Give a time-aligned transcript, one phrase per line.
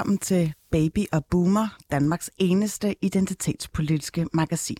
[0.00, 4.76] Velkommen til Baby og Boomer, Danmarks eneste identitetspolitiske magasin.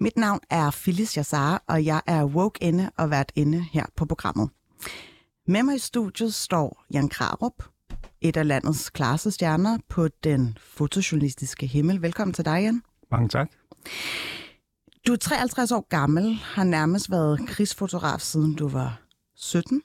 [0.00, 4.04] Mit navn er Phyllis Jassar, og jeg er woke inde og vært inde her på
[4.04, 4.50] programmet.
[5.46, 7.64] Med mig i studiet står Jan Krarup,
[8.20, 12.02] et af landets klareste stjerner på den fotojournalistiske himmel.
[12.02, 12.82] Velkommen til dig, Jan.
[13.10, 13.50] Mange tak.
[15.06, 19.02] Du er 53 år gammel, har nærmest været krigsfotograf siden du var
[19.36, 19.82] 17.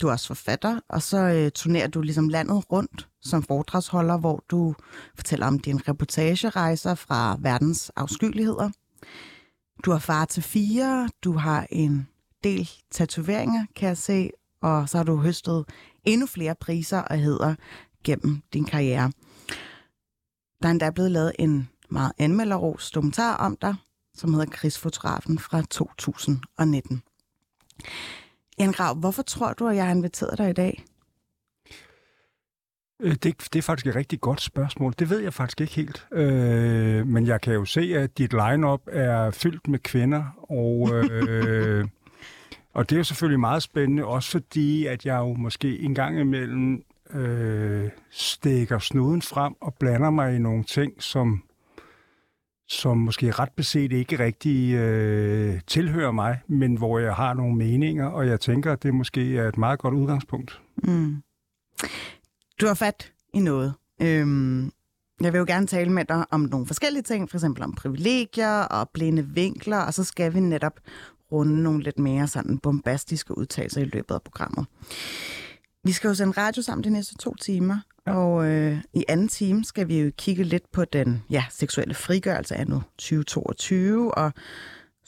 [0.00, 4.44] Du er også forfatter, og så øh, turnerer du ligesom landet rundt som foredragsholder, hvor
[4.50, 4.74] du
[5.14, 8.70] fortæller om dine reportagerejser fra verdens afskyeligheder.
[9.84, 12.08] Du er far til fire, du har en
[12.44, 14.30] del tatoveringer, kan jeg se,
[14.62, 15.64] og så har du høstet
[16.04, 17.54] endnu flere priser og hedder
[18.04, 19.12] gennem din karriere.
[20.62, 23.74] Der er endda blevet lavet en meget anmelderos dokumentar om dig,
[24.14, 27.02] som hedder Krigsfotografen fra 2019.
[28.58, 30.84] Jan Grav, hvorfor tror du, at jeg har inviteret dig i dag?
[33.02, 34.94] Øh, Det, det er faktisk et rigtig godt spørgsmål.
[34.98, 36.06] Det ved jeg faktisk ikke helt.
[36.12, 41.88] Øh, men jeg kan jo se, at dit line-up er fyldt med kvinder, og, øh,
[42.74, 46.20] og det er jo selvfølgelig meget spændende, også fordi, at jeg jo måske en gang
[46.20, 51.42] imellem øh, stikker snuden frem og blander mig i nogle ting, som,
[52.68, 58.06] som måske ret beset ikke rigtig øh, tilhører mig, men hvor jeg har nogle meninger,
[58.06, 60.60] og jeg tænker, at det måske er et meget godt udgangspunkt.
[60.76, 61.22] Mm.
[62.60, 63.74] Du har fat i noget.
[64.02, 64.72] Øhm,
[65.20, 68.60] jeg vil jo gerne tale med dig om nogle forskellige ting, for eksempel om privilegier
[68.60, 70.80] og blinde vinkler, og så skal vi netop
[71.32, 74.66] runde nogle lidt mere sådan bombastiske udtalelser i løbet af programmet.
[75.86, 78.12] Vi skal jo sende radio sammen de næste to timer, ja.
[78.16, 82.56] og øh, i anden time skal vi jo kigge lidt på den ja, seksuelle frigørelse
[82.56, 84.32] af nu 2022, og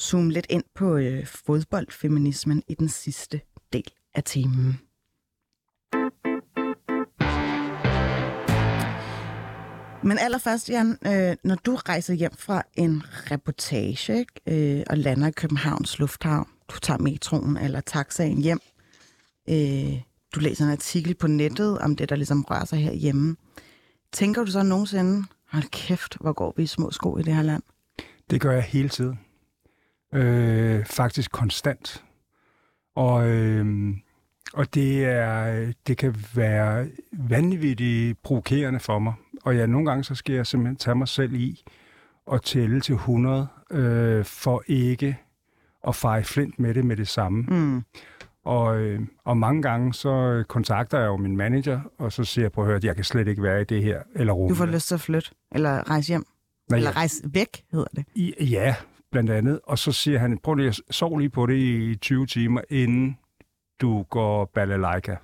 [0.01, 3.41] zoome lidt ind på øh, fodboldfeminismen i den sidste
[3.73, 4.81] del af timen.
[10.03, 15.29] Men allerførst, Jan, øh, når du rejser hjem fra en reportage ikke, øh, og lander
[15.29, 18.61] i Københavns Lufthavn, du tager metroen eller taxaen hjem,
[19.49, 20.03] øh,
[20.37, 23.37] du læser en artikel på nettet om det, der ligesom rører sig herhjemme.
[24.13, 27.43] Tænker du så nogensinde, hold kæft, hvor går vi i små sko i det her
[27.43, 27.63] land?
[28.31, 29.19] Det gør jeg hele tiden.
[30.15, 32.05] Øh, faktisk konstant.
[32.95, 33.95] Og, øh,
[34.53, 39.15] og det, er, det kan være vanvittigt provokerende for mig.
[39.45, 41.65] Og ja, nogle gange så skal jeg simpelthen tage mig selv i
[42.27, 45.19] og tælle til 100, øh, for ikke
[45.89, 47.43] at feje flint med det med det samme.
[47.43, 47.83] Mm.
[48.47, 52.53] Og, øh, og mange gange så kontakter jeg jo min manager, og så siger jeg
[52.53, 54.55] på at høre, at jeg kan slet ikke være i det her, eller rumme Du
[54.55, 56.25] får lyst til at flytte, eller rejse hjem,
[56.71, 58.05] Nej, eller rejse væk, hedder det.
[58.15, 58.75] I, ja,
[59.13, 59.61] blandt andet.
[59.65, 63.19] Og så siger han, prøv lige at sove lige på det i 20 timer, inden
[63.81, 65.17] du går balalaika.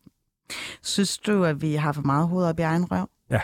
[0.82, 3.10] Synes du, at vi har for meget hoved op i egen røv?
[3.30, 3.40] Ja.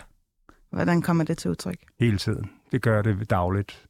[0.71, 1.79] Hvordan kommer det til udtryk?
[2.01, 2.51] hele tiden.
[2.73, 3.87] Det gør det dagligt.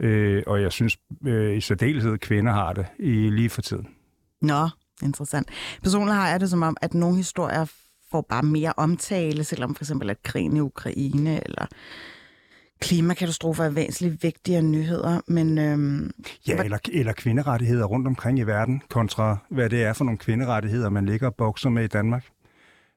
[0.00, 3.95] Øh, og jeg synes øh, i særdeleshed, at kvinder har det i lige for tiden.
[4.42, 4.68] Nå,
[5.02, 5.48] interessant.
[5.82, 7.66] Personligt har jeg det som om, at nogle historier
[8.10, 11.66] får bare mere omtale, selvom for eksempel at krigen i Ukraine eller
[12.80, 15.20] klimakatastrofer er væsentligt vigtigere nyheder.
[15.26, 16.10] Men øhm,
[16.48, 20.90] Ja, eller, eller kvinderettigheder rundt omkring i verden, kontra hvad det er for nogle kvinderettigheder,
[20.90, 22.24] man ligger og bokser med i Danmark.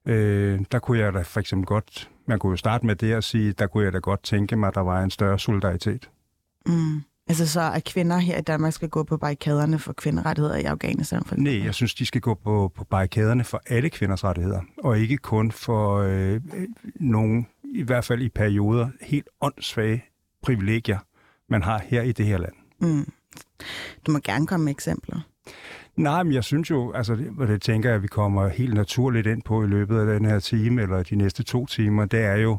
[0.05, 3.23] Øh, der kunne jeg da for eksempel godt, man kunne jo starte med det at
[3.23, 6.09] sige, der kunne jeg da godt tænke mig, at der var en større solidaritet.
[6.65, 10.63] mm, altså så, at kvinder her i Danmark skal gå på barrikaderne for kvinderettigheder i
[10.63, 11.23] Afghanistan.
[11.25, 14.99] For Nej, jeg synes, de skal gå på, på barrikaderne for alle kvinders rettigheder, og
[14.99, 20.03] ikke kun for øh, øh, nogen, i hvert fald i perioder, helt åndssvage
[20.43, 20.99] privilegier,
[21.49, 22.53] man har her i det her land.
[22.79, 23.11] Mm.
[24.07, 25.19] Du må gerne komme med eksempler.
[25.95, 29.27] Nej, men jeg synes jo, altså, og det tænker jeg, at vi kommer helt naturligt
[29.27, 32.35] ind på i løbet af den her time, eller de næste to timer, det er
[32.35, 32.57] jo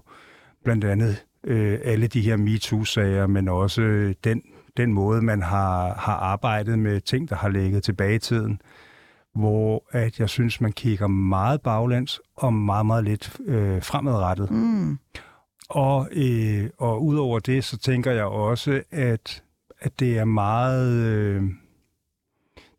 [0.65, 4.43] blandt andet øh, alle de her MeToo-sager, men også øh, den,
[4.77, 8.61] den måde, man har, har arbejdet med ting, der har ligget tilbage i tiden,
[9.35, 14.51] hvor at jeg synes, man kigger meget baglæns og meget, meget lidt øh, fremadrettet.
[14.51, 14.99] Mm.
[15.69, 19.43] Og, øh, og udover det, så tænker jeg også, at
[19.81, 20.93] at det er meget...
[20.93, 21.43] Øh,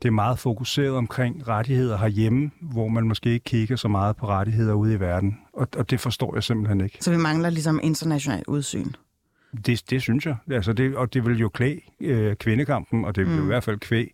[0.01, 4.27] det er meget fokuseret omkring rettigheder herhjemme, hvor man måske ikke kigger så meget på
[4.27, 5.37] rettigheder ude i verden.
[5.53, 6.97] Og, og det forstår jeg simpelthen ikke.
[7.01, 8.91] Så vi mangler ligesom internationalt udsyn.
[9.65, 10.35] Det, det synes jeg.
[10.51, 13.37] Altså det, og det vil jo klæ øh, kvindekampen, og det vil mm.
[13.37, 14.05] jo i hvert fald kvæ,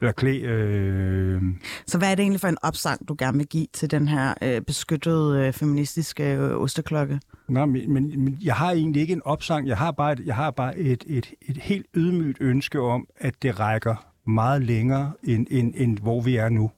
[0.00, 0.40] eller klæ...
[0.40, 1.42] Øh...
[1.86, 4.34] Så hvad er det egentlig for en opsang, du gerne vil give til den her
[4.42, 7.20] øh, beskyttede øh, feministiske øh, osteklokke?
[7.48, 9.68] Nej, men, men, men jeg har egentlig ikke en opsang.
[9.68, 13.34] Jeg har bare et, jeg har bare et, et, et helt ydmygt ønske om, at
[13.42, 16.70] det rækker meget længere, end, end, end hvor vi er nu.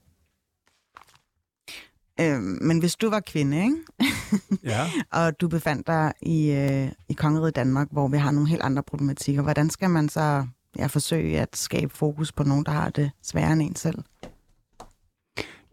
[2.19, 3.75] Øh, men hvis du var kvinde, ikke?
[4.63, 4.87] ja.
[5.21, 8.83] og du befandt dig i, øh, i Kongeriget Danmark, hvor vi har nogle helt andre
[8.83, 13.11] problematikker, hvordan skal man så ja, forsøge at skabe fokus på nogen, der har det
[13.23, 14.03] sværere end en selv?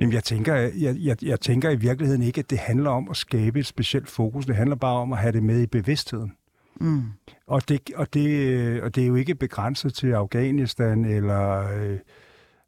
[0.01, 3.17] Jamen, jeg tænker, jeg, jeg, jeg tænker i virkeligheden ikke, at det handler om at
[3.17, 4.47] skabe et specielt fokus.
[4.47, 6.33] Det handler bare om at have det med i bevidstheden.
[6.81, 7.03] Mm.
[7.47, 11.73] Og, det, og, det, og det er jo ikke begrænset til Afghanistan eller...
[11.73, 11.99] Øh,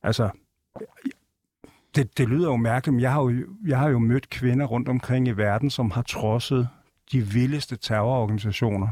[0.03, 0.31] altså,
[1.97, 4.89] det, det lyder jo mærkeligt, men jeg har jo, jeg har jo mødt kvinder rundt
[4.89, 6.69] omkring i verden, som har trodset
[7.13, 8.89] de vildeste terrororganisationer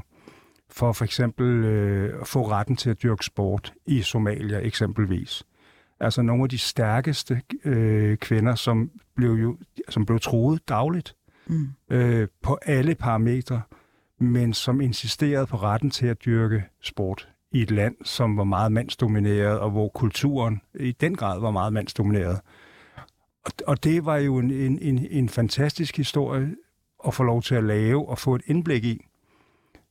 [0.71, 5.43] for for eksempel øh, at få retten til at dyrke sport i Somalia eksempelvis.
[6.01, 9.57] Altså nogle af de stærkeste øh, kvinder, som blev, jo,
[9.89, 11.17] som blev troet dagligt
[11.47, 11.69] mm.
[11.91, 13.63] øh, på alle parametre,
[14.21, 18.73] men som insisterede på retten til at dyrke sport i et land, som var meget
[18.73, 22.41] mandsdomineret, og hvor kulturen i den grad var meget mandsdomineret.
[23.47, 26.57] Og, og det var jo en, en, en, en fantastisk historie
[27.07, 29.07] at få lov til at lave og få et indblik i.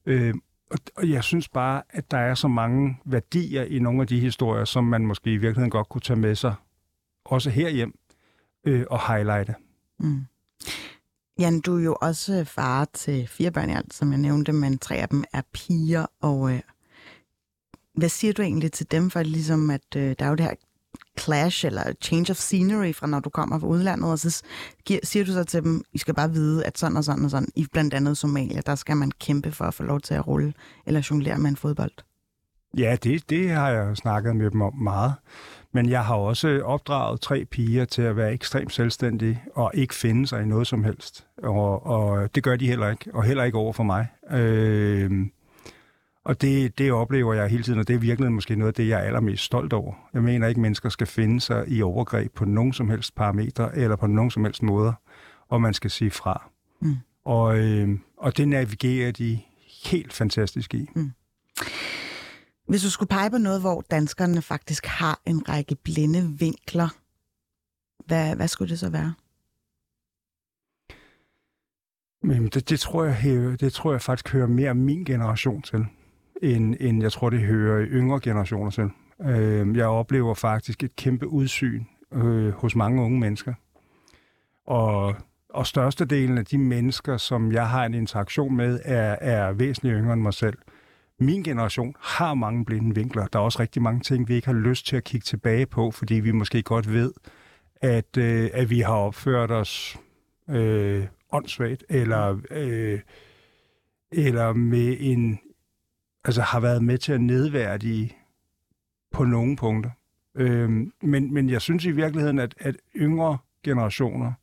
[0.06, 0.34] Øh,
[0.72, 4.20] og, og jeg synes bare, at der er så mange værdier i nogle af de
[4.20, 6.56] historier, som man måske i virkeligheden godt kunne tage med sig,
[7.26, 7.94] også herhjem,
[8.66, 9.56] øh, og highlighte.
[10.00, 10.26] Mm.
[11.40, 14.78] Jan, du er jo også far til fire børn i alt, som jeg nævnte, men
[14.78, 16.06] tre af dem er piger.
[16.22, 16.60] Og øh,
[17.94, 19.10] hvad siger du egentlig til dem?
[19.10, 20.54] For ligesom, at øh, der er jo det her
[21.20, 24.44] clash eller change of scenery fra når du kommer fra udlandet, og så
[25.04, 27.50] siger du så til dem, I skal bare vide, at sådan og sådan og sådan,
[27.56, 30.54] i blandt andet Somalia, der skal man kæmpe for at få lov til at rulle
[30.86, 31.92] eller jonglere med en fodbold.
[32.78, 35.14] Ja, det, det har jeg snakket med dem om meget.
[35.74, 40.28] Men jeg har også opdraget tre piger til at være ekstremt selvstændige og ikke finde
[40.28, 41.28] sig i noget som helst.
[41.44, 44.08] Og, og det gør de heller ikke, og heller ikke over for mig.
[44.32, 45.12] Øh,
[46.26, 48.88] og det, det oplever jeg hele tiden, og det er virkelig måske noget af det,
[48.88, 49.94] jeg er allermest stolt over.
[50.14, 53.78] Jeg mener ikke, at mennesker skal finde sig i overgreb på nogen som helst parametre
[53.78, 54.94] eller på nogen som helst måder,
[55.50, 56.50] og man skal sige fra.
[56.82, 56.96] Mm.
[57.26, 59.40] Og, øh, og det navigerer de
[59.84, 60.90] helt fantastisk i.
[60.96, 61.12] Mm.
[62.68, 66.90] Hvis du skulle pege på noget, hvor danskerne faktisk har en række blinde vinkler,
[68.06, 69.14] hvad, hvad skulle det så være?
[72.24, 75.86] Men det, det, tror jeg, det tror jeg faktisk hører mere min generation til
[76.42, 78.90] end, end jeg tror, det hører yngre generationer til.
[79.22, 81.84] Øh, jeg oplever faktisk et kæmpe udsyn
[82.14, 83.54] øh, hos mange unge mennesker.
[84.68, 85.16] Og,
[85.50, 90.14] og størstedelen af de mennesker, som jeg har en interaktion med, er, er væsentligt yngre
[90.14, 90.58] end mig selv.
[91.20, 93.28] Min generation har mange blinde vinkler.
[93.28, 95.92] Der er også rigtig mange ting, vi ikke har lyst til at kigge tilbage på,
[95.92, 97.14] fordi vi måske godt ved,
[97.82, 100.00] at, øh, at vi har opført os
[100.50, 103.00] øh, åndssvagt, eller, øh,
[104.12, 105.40] eller med en,
[106.26, 108.18] altså har været med til at nedværdige
[109.12, 109.90] på nogle punkter.
[110.36, 114.34] Øhm, men, men jeg synes i virkeligheden, at, at yngre generationer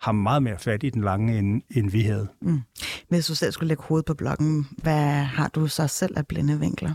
[0.00, 2.28] har meget mere fat i den lange ende, end vi havde.
[2.40, 2.60] Mm.
[3.08, 6.60] Hvis du selv skulle lægge hovedet på blokken, hvad har du så selv af blinde
[6.60, 6.94] vinkler?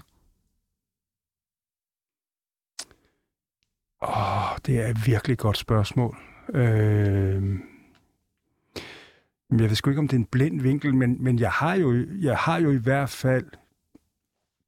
[4.01, 6.17] Åh, det er et virkelig godt spørgsmål.
[6.53, 7.59] Øh,
[9.51, 12.05] jeg ved sgu ikke, om det er en blind vinkel, men, men jeg, har jo,
[12.21, 13.45] jeg har jo i hvert fald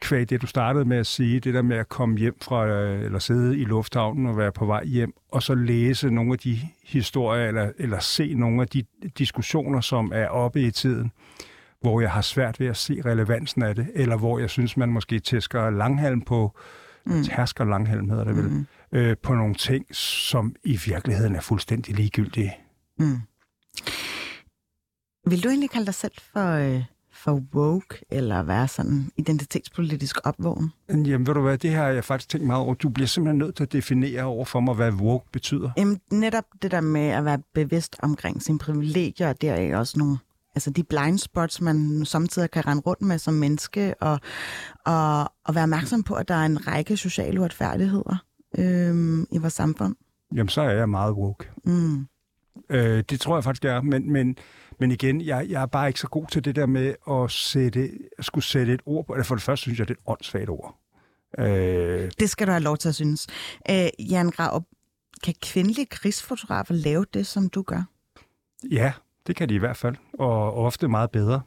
[0.01, 3.05] kvæg det, du startede med at sige, det der med at komme hjem fra, øh,
[3.05, 6.59] eller sidde i lufthavnen og være på vej hjem, og så læse nogle af de
[6.83, 8.83] historier, eller, eller se nogle af de
[9.17, 11.11] diskussioner, som er oppe i tiden,
[11.81, 14.89] hvor jeg har svært ved at se relevansen af det, eller hvor jeg synes, man
[14.89, 16.57] måske tæsker langhalm på,
[17.05, 17.23] mm.
[17.23, 18.65] tærsker langhalm hedder det vel, mm.
[18.91, 22.53] øh, på nogle ting, som i virkeligheden er fuldstændig ligegyldige.
[22.99, 23.17] Mm.
[25.27, 26.49] Vil du egentlig kalde dig selv for...
[26.49, 26.83] Øh
[27.23, 30.71] for woke, eller være sådan identitetspolitisk opvågen?
[30.89, 32.73] Jamen ved du hvad, det har jeg faktisk tænkt meget over.
[32.73, 35.69] Du bliver simpelthen nødt til at definere over for mig, hvad woke betyder.
[35.77, 40.17] Jamen netop det der med at være bevidst omkring sine privilegier, der er også nogle
[40.55, 44.19] altså de blind spots, man samtidig kan rende rundt med som menneske, og,
[44.85, 48.23] og, og være opmærksom på, at der er en række sociale uretfærdigheder
[48.57, 49.95] øhm, i vores samfund.
[50.35, 51.49] Jamen, så er jeg meget woke.
[51.65, 52.07] Mm.
[52.69, 53.81] Øh, det tror jeg faktisk, jeg er.
[53.81, 54.37] Men, men,
[54.79, 57.89] men igen, jeg, jeg er bare ikke så god til det der med at sætte,
[58.17, 59.15] at skulle sætte et ord på.
[59.23, 60.77] For det første synes jeg, det er et åndssvagt ord.
[61.39, 63.27] Øh, Det skal du have lov til at synes.
[63.69, 64.63] Øh, Jan Grav,
[65.23, 67.83] kan kvindelige krigsfotografer lave det, som du gør?
[68.71, 68.93] ja,
[69.27, 71.41] det kan de i hvert fald, og ofte meget bedre.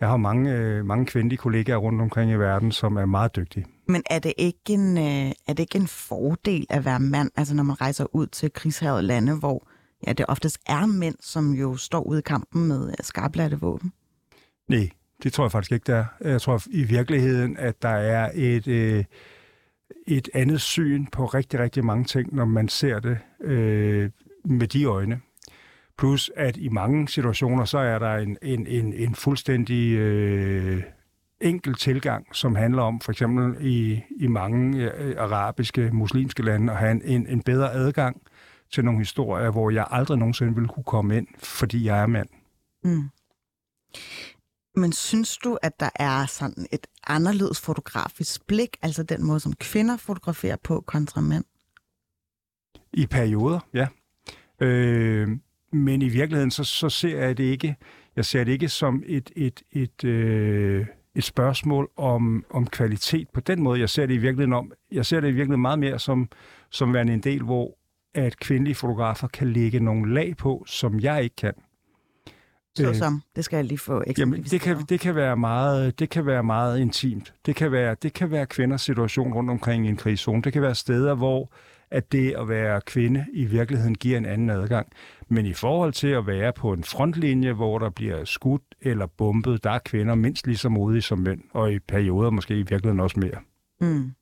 [0.00, 3.66] Jeg har mange, øh, mange kvindelige kollegaer rundt omkring i verden, som er meget dygtige.
[3.88, 7.54] Men er det ikke en, øh, er det ikke en fordel at være mand, altså
[7.54, 9.68] når man rejser ud til krigshavede lande, hvor
[10.06, 13.92] ja, det oftest er mænd, som jo står ude i kampen med øh, skarplatte våben?
[14.68, 14.90] Nej,
[15.22, 16.28] det tror jeg faktisk ikke, der er.
[16.30, 19.04] Jeg tror i virkeligheden, at der er et, øh,
[20.06, 24.10] et andet syn på rigtig, rigtig mange ting, når man ser det øh,
[24.44, 25.20] med de øjne.
[25.98, 30.82] Plus, at i mange situationer, så er der en, en, en, en fuldstændig øh,
[31.40, 36.78] enkel tilgang, som handler om, for eksempel i, i mange øh, arabiske, muslimske lande, at
[36.78, 38.22] have en, en, en bedre adgang
[38.72, 42.28] til nogle historier, hvor jeg aldrig nogensinde ville kunne komme ind, fordi jeg er mand.
[42.84, 43.08] Mm.
[44.76, 49.52] Men synes du, at der er sådan et anderledes fotografisk blik, altså den måde, som
[49.52, 51.44] kvinder fotograferer på kontra mænd?
[52.92, 53.88] I perioder, ja.
[54.60, 55.28] Øh,
[55.72, 57.76] men i virkeligheden, så, så ser jeg det ikke,
[58.16, 63.40] jeg ser det ikke som et, et, et, øh, et spørgsmål om, om kvalitet på
[63.40, 63.80] den måde.
[63.80, 66.28] Jeg ser det i virkeligheden, om, jeg ser det i virkeligheden meget mere som,
[66.70, 67.78] som værende en del, hvor
[68.14, 71.54] at kvindelige fotografer kan lægge nogle lag på, som jeg ikke kan.
[72.76, 76.10] Så som, det skal jeg lige få Jamen, det kan, det kan være meget, det
[76.10, 77.34] kan være meget intimt.
[77.46, 80.42] Det kan være, det kan være kvinders situation rundt omkring i en krigszone.
[80.42, 81.52] Det kan være steder, hvor
[81.92, 84.92] at det at være kvinde i virkeligheden giver en anden adgang.
[85.28, 89.64] Men i forhold til at være på en frontlinje, hvor der bliver skudt eller bombet,
[89.64, 93.00] der er kvinder mindst lige så modige som mænd, og i perioder måske i virkeligheden
[93.00, 93.38] også mere.
[93.80, 94.12] Mm.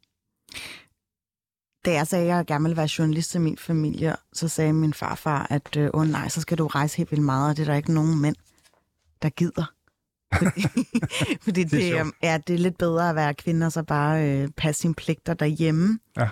[1.85, 4.95] Da jeg sagde, at jeg gerne ville være journalist til min familie, så sagde min
[4.95, 7.67] farfar, at åh oh, nej, så skal du rejse helt vildt meget, og det er
[7.67, 8.37] der ikke nogen mænd,
[9.23, 9.73] der gider.
[10.39, 10.63] Fordi,
[11.43, 13.83] fordi det, Det er det, ja, det er lidt bedre at være kvinde, og så
[13.83, 15.99] bare øh, passe sine pligter derhjemme.
[16.17, 16.29] Ja.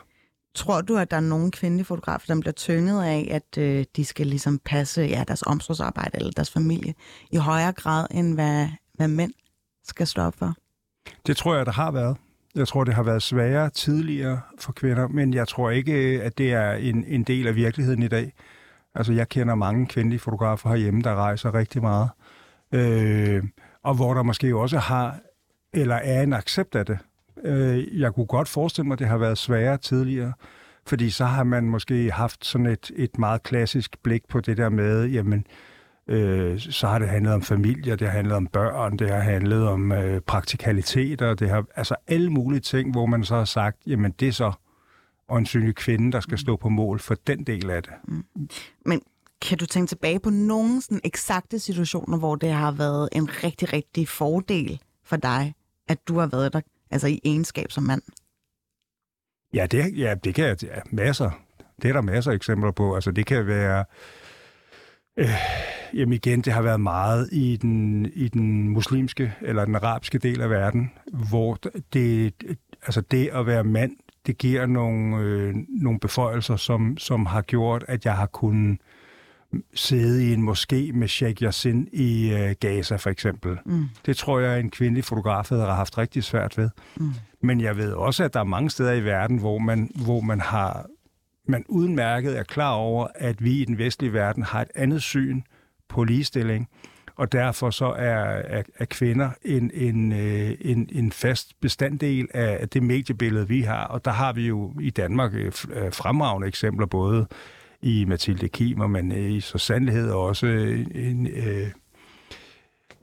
[0.54, 4.04] Tror du, at der er nogen kvindelige fotografer, der bliver tynget af, at øh, de
[4.04, 6.94] skal ligesom passe ja, deres omsorgsarbejde eller deres familie
[7.30, 9.32] i højere grad, end hvad, hvad mænd
[9.84, 10.54] skal stå op for?
[11.26, 12.16] Det tror jeg, der har været.
[12.54, 16.52] Jeg tror, det har været sværere tidligere for kvinder, men jeg tror ikke, at det
[16.52, 18.32] er en, en del af virkeligheden i dag.
[18.94, 22.08] Altså, jeg kender mange kvindelige fotografer herhjemme, der rejser rigtig meget.
[22.72, 23.44] Øh,
[23.82, 25.18] og hvor der måske også har,
[25.72, 26.98] eller er en accept af det.
[27.44, 30.32] Øh, jeg kunne godt forestille mig, at det har været sværere tidligere,
[30.86, 34.68] fordi så har man måske haft sådan et, et meget klassisk blik på det der
[34.68, 35.67] med, jamen, øh,
[36.58, 39.92] så har det handlet om familie, det har handlet om børn, det har handlet om
[39.92, 44.28] øh, praktikaliteter, det har altså alle mulige ting, hvor man så har sagt, jamen det
[44.28, 44.52] er så
[45.28, 47.92] øjensynligt kvinde, der skal stå på mål for den del af det.
[48.84, 49.02] Men
[49.42, 53.72] kan du tænke tilbage på nogle sådan eksakte situationer, hvor det har været en rigtig,
[53.72, 55.54] rigtig fordel for dig,
[55.88, 56.60] at du har været der,
[56.90, 58.02] altså i egenskab som mand?
[59.54, 61.30] Ja, det, ja, det kan jeg, ja, masser.
[61.82, 62.94] Det er der masser af eksempler på.
[62.94, 63.78] Altså, det kan være...
[63.78, 63.84] Øh,
[65.94, 70.40] jamen igen, det har været meget i den, i den muslimske eller den arabiske del
[70.40, 70.90] af verden,
[71.30, 71.58] hvor
[71.92, 72.34] det,
[72.82, 73.92] altså det at være mand,
[74.26, 78.78] det giver nogle, øh, nogle beføjelser, som, som har gjort, at jeg har kunnet
[79.74, 83.58] sidde i en moské med Sheikh Yassin i øh, Gaza for eksempel.
[83.64, 83.84] Mm.
[84.06, 86.70] Det tror jeg, en kvindelig fotograf havde haft rigtig svært ved.
[86.96, 87.10] Mm.
[87.42, 90.40] Men jeg ved også, at der er mange steder i verden, hvor man, hvor man
[90.40, 90.86] har
[91.48, 95.42] man udmærket er klar over, at vi i den vestlige verden har et andet syn
[95.88, 96.68] på ligestilling,
[97.16, 102.68] og derfor så er, er, er kvinder en, en, øh, en, en fast bestanddel af
[102.68, 103.84] det mediebillede, vi har.
[103.84, 107.26] Og der har vi jo i Danmark øh, øh, fremragende eksempler, både
[107.82, 110.46] i Mathilde Kim, men i så sandhed også
[110.94, 111.26] en...
[111.26, 111.70] Øh,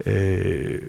[0.06, 0.82] øh,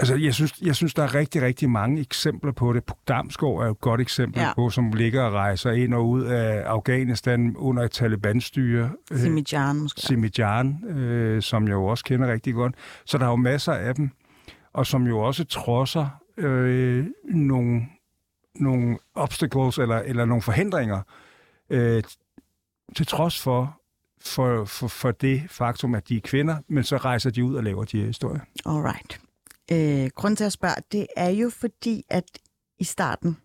[0.00, 2.82] Altså, jeg synes, jeg synes, der er rigtig, rigtig mange eksempler på det.
[3.08, 4.54] Damsgaard er jo et godt eksempel Ja.
[4.54, 8.90] på, som ligger og rejser ind og ud af Afghanistan under et Taliban-styre.
[9.12, 10.00] Øh, Simijan måske.
[10.00, 12.74] Simijan, øh, som jeg jo også kender rigtig godt.
[13.04, 14.10] Så der er jo masser af dem,
[14.72, 16.06] og som jo også trodser
[16.36, 17.82] øh, nogle,
[18.54, 21.00] nogle obstacles eller, eller nogle forhindringer,
[21.70, 22.02] øh,
[22.96, 23.80] til trods for,
[24.24, 27.64] for, for, for det faktum, at de er kvinder, men så rejser de ud og
[27.64, 28.40] laver de her historier.
[28.66, 29.20] Alright.
[29.72, 32.24] Øh, grunden til at spørge, det er jo fordi, at
[32.78, 33.36] i starten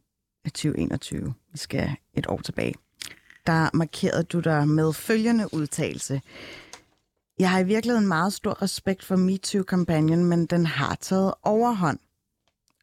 [0.45, 2.75] af 2021, vi skal et år tilbage,
[3.47, 6.21] der markerede du dig med følgende udtalelse.
[7.39, 11.99] Jeg har i virkeligheden meget stor respekt for MeToo-kampagnen, men den har taget overhånd.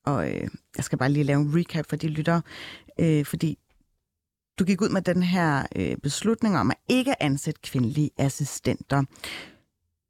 [0.04, 2.42] Og øh, jeg skal bare lige lave en recap for de lyttere,
[3.00, 3.58] øh, fordi
[4.58, 9.02] du gik ud med den her øh, beslutning om at ikke ansætte kvindelige assistenter.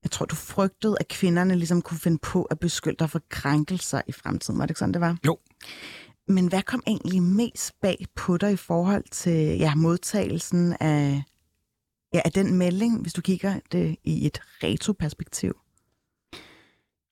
[0.04, 4.00] Jeg tror, du frygtede, at kvinderne ligesom kunne finde på at beskylde dig for krænkelser
[4.06, 4.58] i fremtiden.
[4.58, 5.16] Var det ikke sådan, det var?
[5.26, 5.38] Jo.
[6.28, 11.22] Men hvad kom egentlig mest bag på dig i forhold til ja, modtagelsen af,
[12.14, 15.56] ja, af den melding, hvis du kigger det i et retroperspektiv?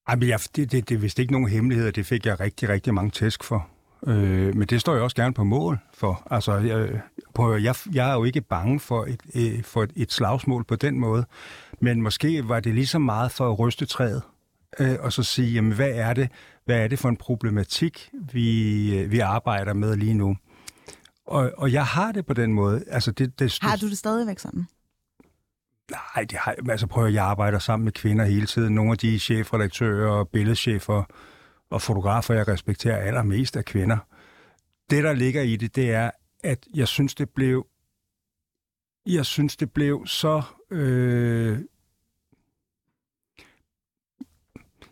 [0.08, 2.68] Ej, men jeg, det, det, det er vist ikke nogen hemmelighed, det fik jeg rigtig,
[2.68, 3.68] rigtig mange tæsk for.
[4.06, 6.26] Øh, men det står jeg også gerne på mål for.
[6.30, 7.00] Altså, jeg,
[7.35, 10.76] på, jeg, jeg er jo ikke bange for et, øh, for et, et slagsmål på
[10.76, 11.25] den måde,
[11.80, 14.23] men måske var det lige så meget for at ryste træet,
[14.78, 16.28] øh, og så sige, jamen, hvad er det,
[16.64, 20.37] hvad er det for en problematik, vi, øh, vi arbejder med lige nu?
[21.26, 22.85] Og, og jeg har det på den måde.
[22.88, 24.66] Altså, det, det, Har du det stadigvæk sådan?
[25.90, 28.75] Nej, det har, altså prøv at jeg arbejder sammen med kvinder hele tiden.
[28.75, 31.04] Nogle af de chefredaktører og billedchefer
[31.73, 33.99] og fotografer, jeg respekterer allermest er kvinder.
[34.91, 36.11] Det, der ligger i det, det er,
[36.45, 37.67] at jeg synes, det blev
[39.07, 40.43] jeg synes, det blev så...
[40.71, 41.59] Øh,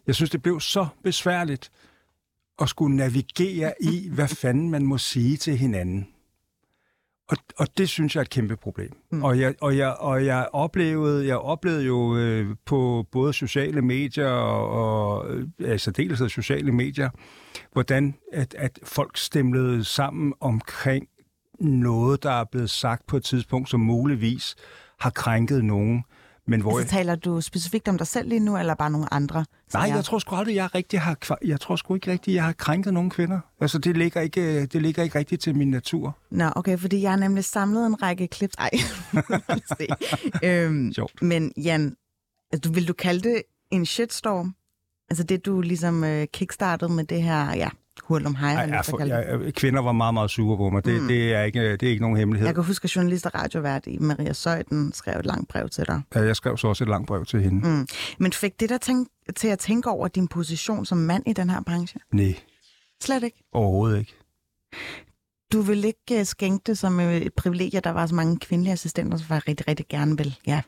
[0.07, 1.73] jeg synes, det blev så besværligt
[2.59, 6.10] at skulle navigere i, hvad fanden man må sige til hinanden.
[7.31, 8.91] Og, og det synes jeg er et kæmpe problem.
[9.11, 9.25] Mm.
[9.25, 14.29] Og, jeg, og, jeg, og jeg oplevede, jeg oplevede jo øh, på både sociale medier
[14.29, 15.27] og, og
[15.65, 17.11] altså dels af sociale medier,
[17.73, 21.09] hvordan at, at folk stemlede sammen omkring
[21.61, 24.57] noget, der er blevet sagt på et tidspunkt, som muligvis
[25.01, 26.05] har krænket nogen.
[26.47, 29.45] Men hvor Altså, taler du specifikt om dig selv lige nu, eller bare nogle andre?
[29.75, 32.53] Nej, jeg tror sgu aldrig, jeg rigtig har, jeg tror sgu ikke rigtigt, jeg har
[32.53, 33.41] krænket nogen kvinder.
[33.61, 36.19] Altså, det ligger ikke, det ligger ikke rigtigt til min natur.
[36.31, 38.55] Nå, okay, fordi jeg har nemlig samlet en række clips.
[38.59, 38.71] Ej,
[40.49, 41.23] øhm, Sjovt.
[41.23, 41.97] Men Jan,
[42.53, 44.55] altså, vil du kalde det en shitstorm?
[45.11, 47.69] Altså det, du ligesom øh, kickstartede med det her, ja,
[48.03, 49.45] hul om hej, Ej, eller jeg, hvad for, man kalder det.
[49.45, 50.85] jeg, kvinder var meget, meget sure på mig.
[50.85, 51.09] Det, mm.
[51.09, 52.47] det, er, ikke, det er ikke nogen hemmelighed.
[52.49, 55.87] Jeg kan huske, at journalist og radiovært i Maria Søjden skrev et langt brev til
[55.87, 56.03] dig.
[56.15, 57.69] Ja, Jeg skrev så også et langt brev til hende.
[57.69, 57.87] Mm.
[58.19, 61.51] Men fik det der tænk, til at tænke over din position som mand i den
[61.51, 62.01] her branche?
[62.13, 62.35] Nej,
[63.03, 63.45] Slet ikke.
[63.53, 64.15] overhovedet ikke.
[65.53, 68.73] Du vil ikke uh, skænke det som øh, et privilegie, der var så mange kvindelige
[68.73, 70.63] assistenter, som faktisk rigtig, rigtig gerne vil ja,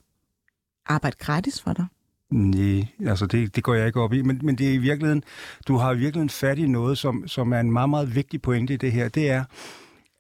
[0.87, 1.87] arbejde gratis for dig.
[2.33, 4.23] Nej, altså det, det går jeg ikke op i.
[4.23, 5.25] Men, men det er i virkeligheden,
[5.69, 8.75] du har i virkeligheden fat i noget, som, som er en meget, meget vigtig pointe
[8.75, 9.09] i det her.
[9.09, 9.45] Det er,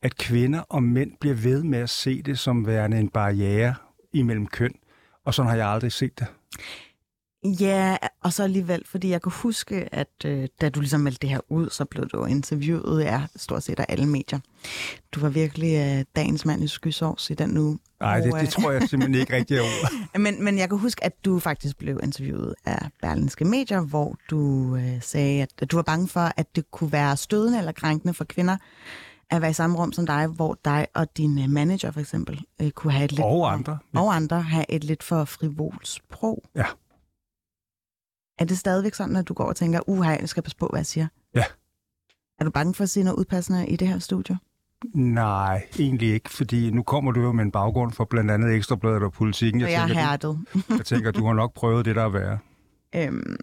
[0.03, 3.75] at kvinder og mænd bliver ved med at se det som værende en barriere
[4.12, 4.75] imellem køn.
[5.25, 6.27] Og sådan har jeg aldrig set det.
[7.44, 11.31] Ja, og så alligevel, fordi jeg kan huske, at øh, da du ligesom meldte det
[11.31, 14.38] her ud, så blev du interviewet af stort set af alle medier.
[15.12, 17.78] Du var virkelig øh, dagens mand i skysovs i den uge.
[18.00, 19.62] Nej, det, det øh, tror jeg simpelthen ikke rigtig er.
[20.18, 24.76] Men, men jeg kan huske, at du faktisk blev interviewet af Berlinske Medier, hvor du
[24.76, 28.24] øh, sagde, at du var bange for, at det kunne være stødende eller krænkende for
[28.24, 28.57] kvinder
[29.31, 32.40] at være i samme rum som dig, hvor dig og din øh, manager for eksempel
[32.62, 33.78] øh, kunne have et lidt Og for, andre.
[33.94, 36.44] og andre have et lidt for frivolt sprog.
[36.57, 36.64] Ja.
[38.38, 40.78] Er det stadigvæk sådan, at du går og tænker, uha, jeg skal passe på, hvad
[40.78, 41.06] jeg siger?
[41.34, 41.44] Ja.
[42.38, 44.38] Er du bange for at sige noget udpassende i det her studie?
[44.94, 49.02] Nej, egentlig ikke, fordi nu kommer du jo med en baggrund for blandt andet Ekstrabladet
[49.02, 49.60] og politikken.
[49.60, 50.22] Jeg, jeg er tænker, hærdet.
[50.22, 50.38] du,
[50.78, 52.38] jeg tænker, du har nok prøvet det, der er værre.
[52.96, 53.36] Øhm,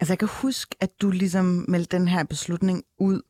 [0.00, 3.20] altså jeg kan huske, at du ligesom meldte den her beslutning ud.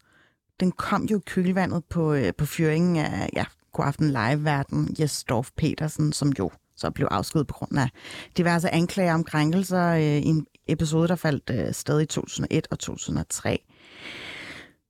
[0.60, 5.50] Den kom jo i kølvandet på, øh, på fyringen af ja, Godaften Live-verden, Jes Dorf
[5.56, 7.88] Petersen, som jo så blev afskrevet på grund af
[8.36, 12.78] diverse anklager om krænkelser øh, i en episode, der faldt øh, sted i 2001 og
[12.78, 13.62] 2003.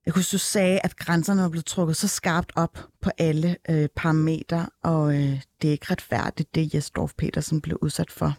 [0.05, 3.89] Jeg kunne du sagde, at grænserne var blevet trukket så skarpt op på alle øh,
[3.95, 8.33] parametre, og øh, det er ikke retfærdigt, det Jes Dorf Petersen blev udsat for.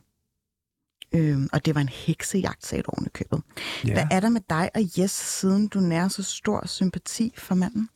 [1.14, 3.42] Øhm, og det var en heksejagt, sagde du oven i købet.
[3.87, 3.92] Ja.
[3.92, 7.88] Hvad er der med dig og Jes, siden du nærer så stor sympati for manden?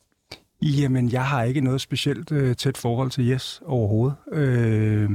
[0.61, 4.15] Jamen, jeg har ikke noget specielt øh, tæt forhold til Jes overhovedet.
[4.31, 5.09] Øh,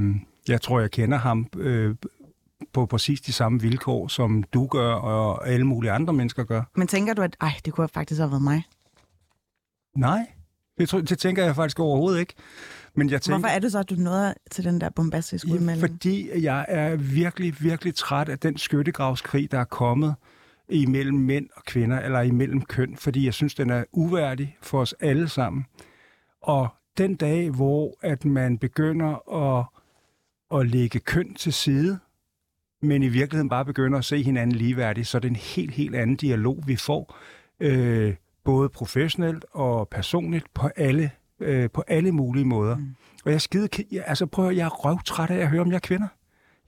[0.47, 1.95] jeg tror, jeg kender ham øh,
[2.73, 6.63] på præcis de samme vilkår, som du gør, og alle mulige andre mennesker gør.
[6.75, 8.63] Men tænker du, at ej, det kunne faktisk have været mig?
[9.95, 10.27] Nej,
[10.77, 12.33] det, tror, det tænker jeg faktisk overhovedet ikke.
[12.95, 15.79] Men jeg tænker, Hvorfor er det så, at du nåede til den der bombastiske udmelding?
[15.79, 20.15] fordi jeg er virkelig, virkelig træt af den skyttegravskrig, der er kommet
[20.69, 24.95] imellem mænd og kvinder, eller imellem køn, fordi jeg synes, den er uværdig for os
[24.99, 25.65] alle sammen.
[26.41, 29.65] Og den dag, hvor at man begynder at,
[30.59, 31.99] at lægge køn til side,
[32.81, 35.95] men i virkeligheden bare begynder at se hinanden ligeværdigt, så er det en helt, helt
[35.95, 37.17] anden dialog, vi får,
[37.59, 42.77] øh, både professionelt og personligt, på alle, øh, på alle mulige måder.
[42.77, 42.95] Mm.
[43.25, 45.61] Og jeg er skide, ki- jeg, altså prøv at, jeg er røvtræt af at høre
[45.61, 46.07] om jer er kvinder.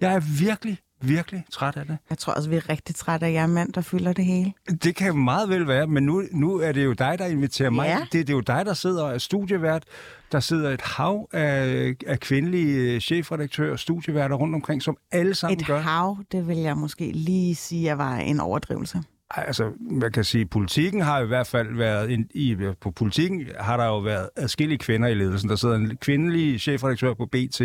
[0.02, 1.98] Jeg er virkelig, virkelig træt af det.
[2.10, 4.54] Jeg tror også, vi er rigtig trætte af jer mænd, der fylder det hele.
[4.84, 7.86] Det kan meget vel være, men nu, nu er det jo dig, der inviterer mig.
[7.86, 7.98] Ja.
[8.12, 9.84] Det, det er jo dig, der sidder og er studievært.
[10.32, 15.60] Der sidder et hav af, af kvindelige chefredaktører og studieværter rundt omkring, som alle sammen
[15.60, 15.80] Et gør.
[15.80, 19.04] hav, det vil jeg måske lige sige, at var en overdrivelse.
[19.36, 22.12] Altså, man kan sige, politikken har i hvert fald været...
[22.12, 25.50] En, i, på politikken har der jo været adskillige kvinder i ledelsen.
[25.50, 27.62] Der sidder en kvindelig chefredaktør på BT.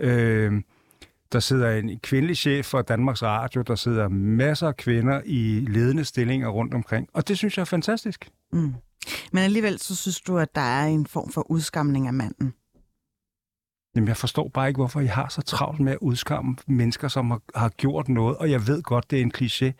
[0.00, 0.52] Øh,
[1.34, 3.62] der sidder en kvindelig chef for Danmarks Radio.
[3.62, 7.08] Der sidder masser af kvinder i ledende stillinger rundt omkring.
[7.12, 8.30] Og det synes jeg er fantastisk.
[8.52, 8.74] Mm.
[9.32, 12.54] Men alligevel så synes du, at der er en form for udskamning af manden.
[13.96, 17.30] Jamen, jeg forstår bare ikke, hvorfor I har så travlt med at udskamme mennesker, som
[17.30, 18.36] har, har gjort noget.
[18.36, 19.72] Og jeg ved godt, det er en kliché.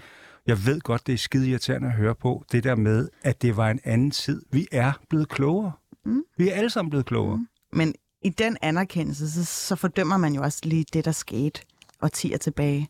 [0.46, 2.44] Jeg ved godt, det er skide irriterende at høre på.
[2.52, 4.42] Det der med, at det var en anden tid.
[4.52, 5.72] Vi er blevet klogere.
[6.04, 6.22] Mm.
[6.36, 7.36] Vi er alle sammen blevet klogere.
[7.36, 7.48] Mm.
[7.72, 11.60] Men i den anerkendelse, så, så fordømmer man jo også lige det, der skete
[12.02, 12.88] årtier tilbage.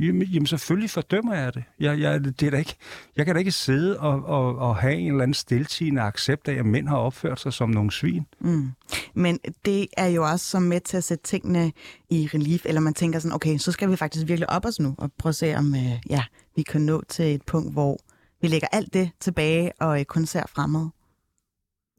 [0.00, 1.64] Jamen, jamen selvfølgelig fordømmer jeg det.
[1.80, 2.76] Jeg, jeg, det er da ikke,
[3.16, 6.54] jeg kan da ikke sidde og, og, og have en eller anden stiltigende accept af,
[6.54, 8.26] at mænd har opført sig som nogle svin.
[8.40, 8.70] Mm.
[9.14, 11.72] Men det er jo også som med til at sætte tingene
[12.10, 14.94] i relief, eller man tænker sådan, okay, så skal vi faktisk virkelig op os nu,
[14.98, 16.24] og prøve at se, om øh, ja,
[16.56, 17.98] vi kan nå til et punkt, hvor
[18.42, 20.88] vi lægger alt det tilbage og øh, kun ser fremad.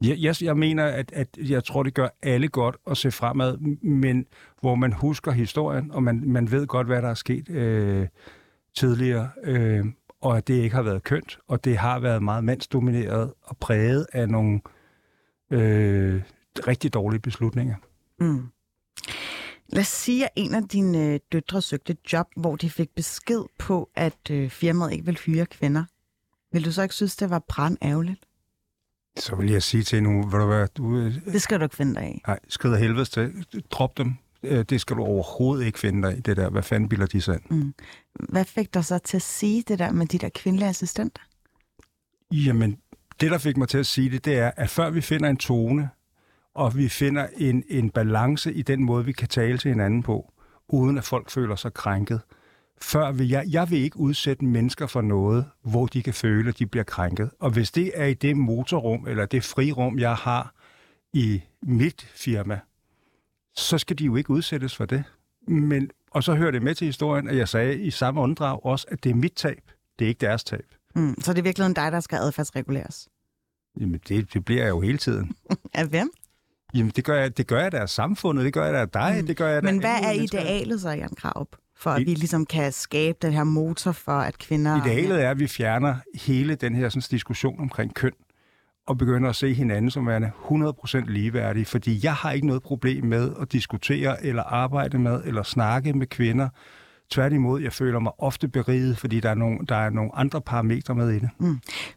[0.04, 3.56] Jeg, jeg, jeg mener, at, at jeg tror, det gør alle godt at se fremad,
[3.82, 4.26] men
[4.60, 8.08] hvor man husker historien, og man, man ved godt, hvad der er sket øh,
[8.74, 9.86] tidligere, øh,
[10.20, 14.06] og at det ikke har været kønt, og det har været meget mandsdomineret og præget
[14.12, 14.60] af nogle
[15.50, 16.22] øh,
[16.66, 17.74] rigtig dårlige beslutninger.
[18.20, 18.46] Mm.
[19.68, 22.90] Lad os sige, at en af dine øh, døtre søgte et job, hvor de fik
[22.96, 25.84] besked på, at øh, firmaet ikke vil hyre kvinder.
[26.52, 28.27] Vil du så ikke synes, det var brand ærgerligt?
[29.18, 31.76] Så vil jeg sige til nu, vil du være, du, øh, Det skal du ikke
[31.76, 32.22] finde dig af.
[32.26, 34.14] nej, skrider helvedes til, drop dem.
[34.42, 36.50] Øh, Det skal du overhovedet ikke finde dig i, det der.
[36.50, 37.58] Hvad fanden bilder de sig ind?
[37.60, 37.74] Mm.
[38.28, 41.22] Hvad fik dig så til at sige det der med de der kvindelige assistenter?
[42.30, 42.78] Jamen,
[43.20, 45.36] det, der fik mig til at sige det, det er, at før vi finder en
[45.36, 45.88] tone,
[46.54, 50.32] og vi finder en, en balance i den måde, vi kan tale til hinanden på,
[50.68, 52.20] uden at folk føler sig krænket,
[52.82, 56.58] før vil jeg, jeg vil ikke udsætte mennesker for noget, hvor de kan føle, at
[56.58, 57.30] de bliver krænket.
[57.40, 60.54] Og hvis det er i det motorrum, eller det frirum, jeg har
[61.12, 62.60] i mit firma,
[63.56, 65.04] så skal de jo ikke udsættes for det.
[65.48, 68.86] Men, og så hører det med til historien, at jeg sagde i samme åndedrag også,
[68.90, 69.70] at det er mit tab.
[69.98, 70.64] Det er ikke deres tab.
[70.94, 71.14] Mm.
[71.20, 73.08] Så det er virkelig dig, der skal adfærdsreguleres.
[73.80, 75.36] Jamen, det, det bliver jeg jo hele tiden.
[75.74, 76.10] Af hvem?
[76.74, 78.88] Jamen, det gør jeg, det gør jeg da af samfundet, det gør jeg da af
[78.88, 79.26] dig, Mm.
[79.26, 81.48] det gør jeg da Men hvad er idealet så, Jan Kraup?
[81.78, 84.86] For at I- vi ligesom kan skabe den her motor for, at kvinder...
[84.86, 88.12] Idealet er, at vi fjerner hele den her sådan, diskussion omkring køn,
[88.86, 93.04] og begynder at se hinanden som værende 100% ligeværdige, fordi jeg har ikke noget problem
[93.04, 96.48] med at diskutere eller arbejde med eller snakke med kvinder.
[97.10, 100.94] Tværtimod, jeg føler mig ofte beriget, fordi der er nogle, der er nogle andre parametre
[100.94, 101.30] med i det.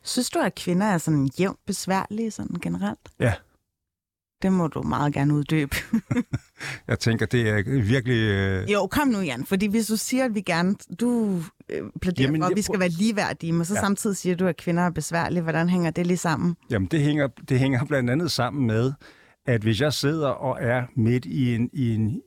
[0.04, 3.00] Synes du, at kvinder er sådan jævnt besværlige sådan generelt?
[3.20, 3.34] Ja.
[4.42, 5.76] Det må du meget gerne uddybe.
[6.88, 8.18] Jeg tænker, det er virkelig...
[8.18, 9.46] Øh, jo, kom nu, Jan.
[9.46, 10.76] Fordi hvis du siger, at vi gerne...
[11.00, 13.80] Du øh, plæderer Jamen, for, at vi skal prøv- være ligeværdige, men så ja.
[13.80, 15.42] samtidig siger du, at kvinder er besværlige.
[15.42, 16.56] Hvordan hænger det lige sammen?
[16.70, 18.94] Jamen, det hænger, det hænger blandt andet sammen med,
[19.46, 22.22] at hvis jeg sidder og er midt i en, i en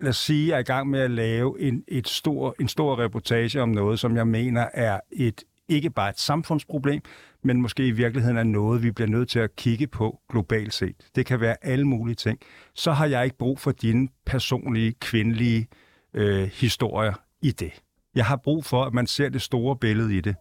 [0.00, 2.98] lad os sige, jeg er i gang med at lave en, et stor, en stor
[2.98, 7.00] reportage om noget, som jeg mener er et ikke bare et samfundsproblem,
[7.44, 10.96] men måske i virkeligheden er noget, vi bliver nødt til at kigge på globalt set.
[11.14, 12.38] Det kan være alle mulige ting.
[12.74, 15.66] Så har jeg ikke brug for dine personlige, kvindelige
[16.14, 17.72] øh, historier i det.
[18.14, 20.34] Jeg har brug for, at man ser det store billede i det,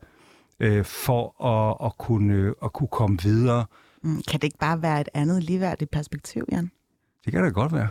[0.60, 3.66] øh, for at, at, kunne, at kunne komme videre.
[4.04, 6.72] Mm, Kan det ikke bare være et andet ligeværdigt perspektiv, Jan?
[7.26, 7.88] Det kan da godt være.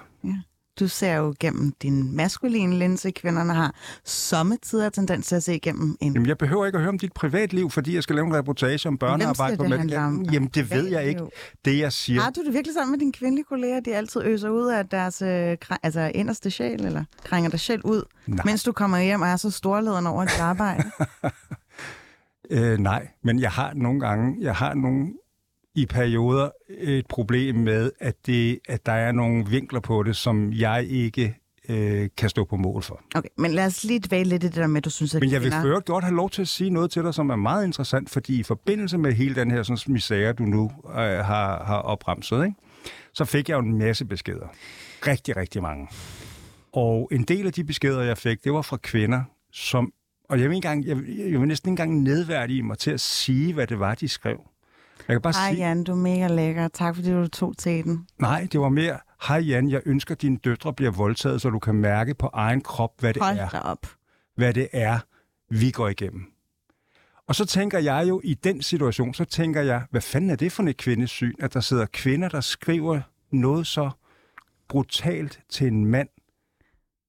[0.80, 5.96] Du ser jo gennem din maskuline linse, kvinderne har sommetider tendens til at se igennem
[6.00, 8.34] en Jamen, jeg behøver ikke at høre om dit privatliv, fordi jeg skal lave en
[8.34, 10.22] reportage om børnearbejde på det om?
[10.22, 11.20] Jamen, det ved jeg ikke.
[11.64, 12.20] Det, jeg siger...
[12.20, 15.22] Har du det virkelig sammen med dine kvindelige kolleger, de altid øser ud af deres
[15.22, 18.42] øh, altså inderste sjæl, eller krænger dig selv ud, Nej.
[18.44, 20.90] mens du kommer hjem og er så storlederen over dit arbejde?
[22.52, 25.06] Øh, nej, men jeg har nogle gange, jeg har nogle
[25.74, 30.52] i perioder et problem med, at, det, at der er nogle vinkler på det, som
[30.52, 31.36] jeg ikke
[31.68, 33.00] øh, kan stå på mål for.
[33.14, 35.20] Okay, men lad os lige dvæle lidt i det der med, at du synes, at
[35.20, 37.36] Men jeg vil øvrigt godt have lov til at sige noget til dig, som er
[37.36, 41.64] meget interessant, fordi i forbindelse med hele den her sådan, misære, du nu øh, har,
[41.64, 42.56] har opremset, ikke?
[43.12, 44.46] så fik jeg jo en masse beskeder.
[45.06, 45.88] Rigtig, rigtig mange.
[46.72, 49.92] Og en del af de beskeder, jeg fik, det var fra kvinder, som...
[50.28, 53.54] Og jeg vil, engang, jeg, jeg vil næsten ikke engang nedværdige mig til at sige,
[53.54, 54.40] hvad det var, de skrev.
[55.10, 56.68] Jeg kan bare Ej, sige, Jan, du er mega lækker.
[56.68, 58.06] Tak, fordi du tog til den.
[58.18, 61.58] nej, det var mere, hej Jan, jeg ønsker, at dine døtre bliver voldtaget, så du
[61.58, 63.60] kan mærke på egen krop, hvad det Hold er.
[63.60, 63.86] op.
[64.36, 64.98] hvad det er,
[65.50, 66.24] vi går igennem.
[67.28, 70.52] Og så tænker jeg jo i den situation, så tænker jeg, hvad fanden er det
[70.52, 73.00] for et kvindesyn, at der sidder kvinder, der skriver
[73.32, 73.90] noget så
[74.68, 76.08] brutalt til en mand,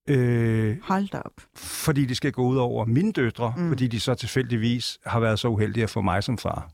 [0.09, 1.31] Øh, Hold da op.
[1.55, 3.67] fordi det skal gå ud over mine døtre, mm.
[3.69, 6.69] fordi de så tilfældigvis har været så uheldige at få mig som far.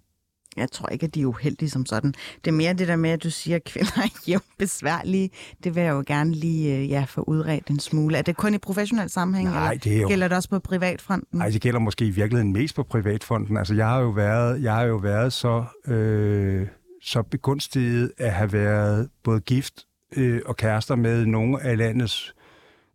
[0.58, 2.14] Jeg tror ikke, at de er uheldige som sådan.
[2.46, 5.30] Det er mere det der med, at du siger, at kvinder er jævnt besværlige.
[5.64, 8.18] Det vil jeg jo gerne lige øh, ja, få udredt en smule.
[8.18, 9.50] Er det kun i professionel sammenhæng?
[9.50, 11.38] Nej, eller det er jo- Gælder det også på privatfronten?
[11.40, 13.58] Nej, det gælder måske i virkeligheden mest på privatfonden.
[13.58, 16.68] Altså, jeg har jo været, jeg har jo været så, øh,
[17.04, 19.74] så begunstiget at have været både gift
[20.16, 22.34] øh, og kærester med nogle af landets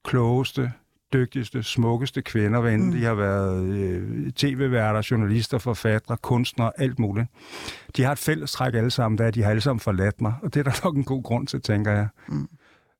[0.05, 0.73] klogeste,
[1.13, 2.97] dygtigste, smukkeste kvinder, hvad enten mm.
[2.97, 7.27] de har været øh, tv-værter, journalister, forfattere, kunstnere, alt muligt.
[7.97, 10.21] De har et fælles træk alle sammen, der er, at de har alle sammen forladt
[10.21, 12.09] mig, og det er der nok en god grund til, tænker jeg.
[12.29, 12.49] Mm.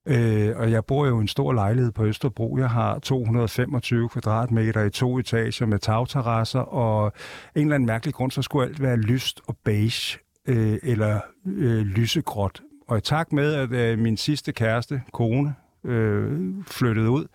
[0.07, 2.59] Øh, og jeg bor jo i en stor lejlighed på Østerbro.
[2.59, 7.13] Jeg har 225 kvadratmeter i to etager med tagterrasser, og
[7.55, 11.87] en eller anden mærkelig grund, så skulle alt være lyst og beige øh, eller øh,
[11.87, 12.63] lysegråt.
[12.89, 17.27] Og i takt med, at øh, min sidste kæreste, kone, øh, flyttede ud,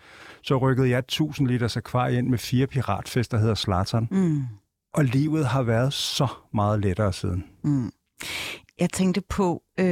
[0.47, 4.07] så rykkede jeg 1000 liters akvarie ind med fire piratfisk, der hedder Slatan.
[4.11, 4.43] Mm.
[4.93, 7.43] Og livet har været så meget lettere siden.
[8.79, 9.85] Jeg tænkte på øh,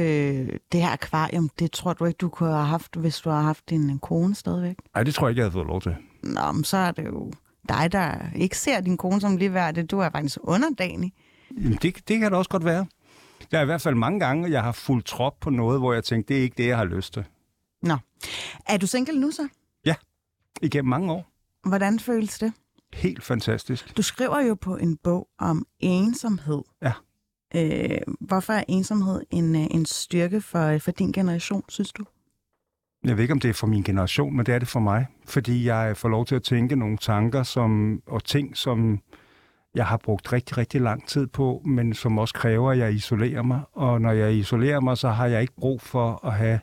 [0.72, 1.50] det her akvarium.
[1.58, 4.76] Det tror du ikke, du kunne have haft, hvis du har haft en kone stadigvæk?
[4.94, 5.96] Nej, det tror jeg ikke, jeg havde fået lov til.
[6.22, 7.32] Nå, men så er det jo
[7.68, 9.90] dig, der ikke ser din kone som ligeværdig.
[9.90, 11.12] Du er faktisk underdanig.
[11.56, 12.86] Jamen, det, det kan det også godt være.
[13.50, 16.04] Der er i hvert fald mange gange, jeg har fuldt trop på noget, hvor jeg
[16.04, 17.24] tænkte, det er ikke det, jeg har lyst til.
[17.82, 17.96] Nå.
[18.66, 19.48] Er du single nu så?
[20.62, 21.26] Igennem mange år.
[21.68, 22.52] Hvordan føles det?
[22.94, 23.96] Helt fantastisk.
[23.96, 26.62] Du skriver jo på en bog om ensomhed.
[26.82, 26.92] Ja.
[27.56, 32.04] Øh, hvorfor er ensomhed en, øh, en styrke for, for din generation, synes du?
[33.04, 35.06] Jeg ved ikke, om det er for min generation, men det er det for mig.
[35.24, 39.00] Fordi jeg får lov til at tænke nogle tanker som, og ting, som
[39.74, 43.42] jeg har brugt rigtig, rigtig lang tid på, men som også kræver, at jeg isolerer
[43.42, 43.60] mig.
[43.72, 46.60] Og når jeg isolerer mig, så har jeg ikke brug for at have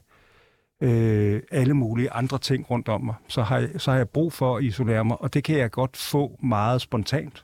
[0.81, 3.15] øh, alle mulige andre ting rundt om mig.
[3.27, 5.71] Så har, jeg, så har jeg brug for at isolere mig, og det kan jeg
[5.71, 7.43] godt få meget spontant.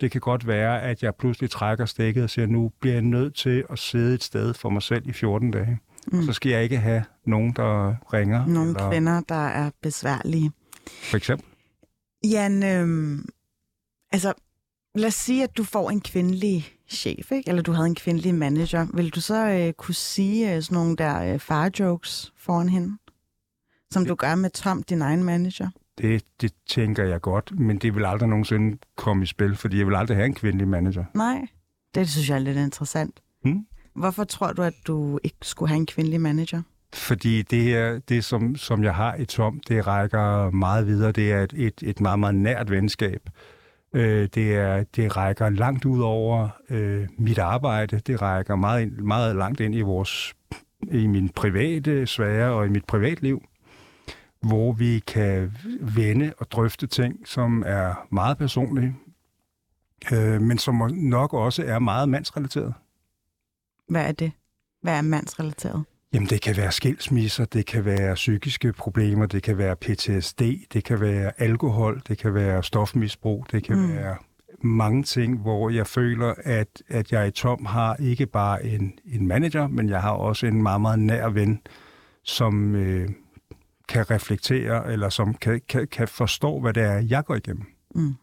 [0.00, 3.34] Det kan godt være, at jeg pludselig trækker stikket og siger, nu bliver jeg nødt
[3.34, 5.78] til at sidde et sted for mig selv i 14 dage.
[6.12, 6.22] Mm.
[6.22, 8.46] Så skal jeg ikke have nogen, der ringer.
[8.46, 10.52] Nogle eller, kvinder, der er besværlige.
[10.86, 11.46] For eksempel.
[12.24, 13.28] Jan, øhm,
[14.12, 14.32] altså,
[14.94, 17.48] lad os sige, at du får en kvindelig chef, ikke?
[17.48, 18.86] eller du havde en kvindelig manager.
[18.94, 22.98] Vil du så øh, kunne sige øh, sådan nogle der øh, far-jokes foran hende?
[23.90, 25.68] Som du gør med Tom, din egen manager?
[25.98, 29.86] Det, det tænker jeg godt, men det vil aldrig nogensinde komme i spil, fordi jeg
[29.86, 31.04] vil aldrig have en kvindelig manager.
[31.14, 31.46] Nej,
[31.94, 33.20] det synes jeg er lidt interessant.
[33.42, 33.66] Hmm?
[33.94, 36.62] Hvorfor tror du, at du ikke skulle have en kvindelig manager?
[36.94, 41.12] Fordi det her, det som, som jeg har i Tom, det rækker meget videre.
[41.12, 43.30] Det er et, et, et meget, meget nært venskab.
[43.94, 47.98] Øh, det, er, det rækker langt ud over øh, mit arbejde.
[47.98, 50.34] Det rækker meget, meget langt ind i vores
[50.92, 53.42] i min private sfære og i mit privatliv,
[54.40, 58.96] hvor vi kan vende og drøfte ting, som er meget personlige,
[60.12, 62.74] øh, men som nok også er meget mandsrelateret.
[63.88, 64.32] Hvad er det?
[64.82, 65.84] Hvad er mandsrelateret?
[66.14, 70.40] Jamen, det kan være skilsmisser, det kan være psykiske problemer, det kan være PTSD,
[70.72, 73.88] det kan være alkohol, det kan være stofmisbrug, det kan mm.
[73.88, 74.16] være
[74.60, 79.26] mange ting, hvor jeg føler, at, at jeg i Tom har ikke bare en, en
[79.26, 81.60] manager, men jeg har også en meget, meget nær ven,
[82.22, 83.08] som øh,
[83.88, 87.66] kan reflektere, eller som kan, kan, kan forstå, hvad det er, jeg går igennem.
[87.94, 88.14] Mm.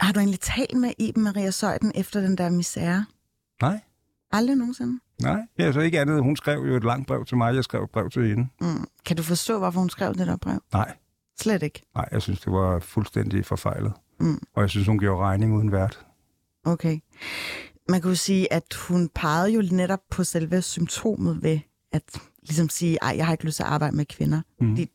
[0.00, 3.06] Har du egentlig talt med Iben Maria Søjden efter den der misære?
[3.62, 3.80] Nej,
[4.34, 5.00] Aldrig nogensinde?
[5.22, 5.40] nej.
[5.58, 6.22] Ja, så ikke andet.
[6.22, 8.48] Hun skrev jo et langt brev til mig, jeg skrev et brev til hende.
[8.60, 8.86] Mm.
[9.06, 10.62] Kan du forstå, hvorfor hun skrev det der brev?
[10.72, 10.94] Nej,
[11.40, 11.82] Slet ikke.
[11.94, 13.92] nej, jeg synes, det var fuldstændig forfejlet.
[14.20, 14.40] Mm.
[14.54, 16.06] Og jeg synes, hun gjorde regning uden vært.
[16.64, 16.98] Okay.
[17.88, 21.60] Man kunne sige, at hun pegede jo netop på selve symptomet ved
[21.92, 22.02] at
[22.42, 24.42] ligesom sige, ej, jeg har ikke lyst til at arbejde med kvinder.
[24.58, 24.90] Fordi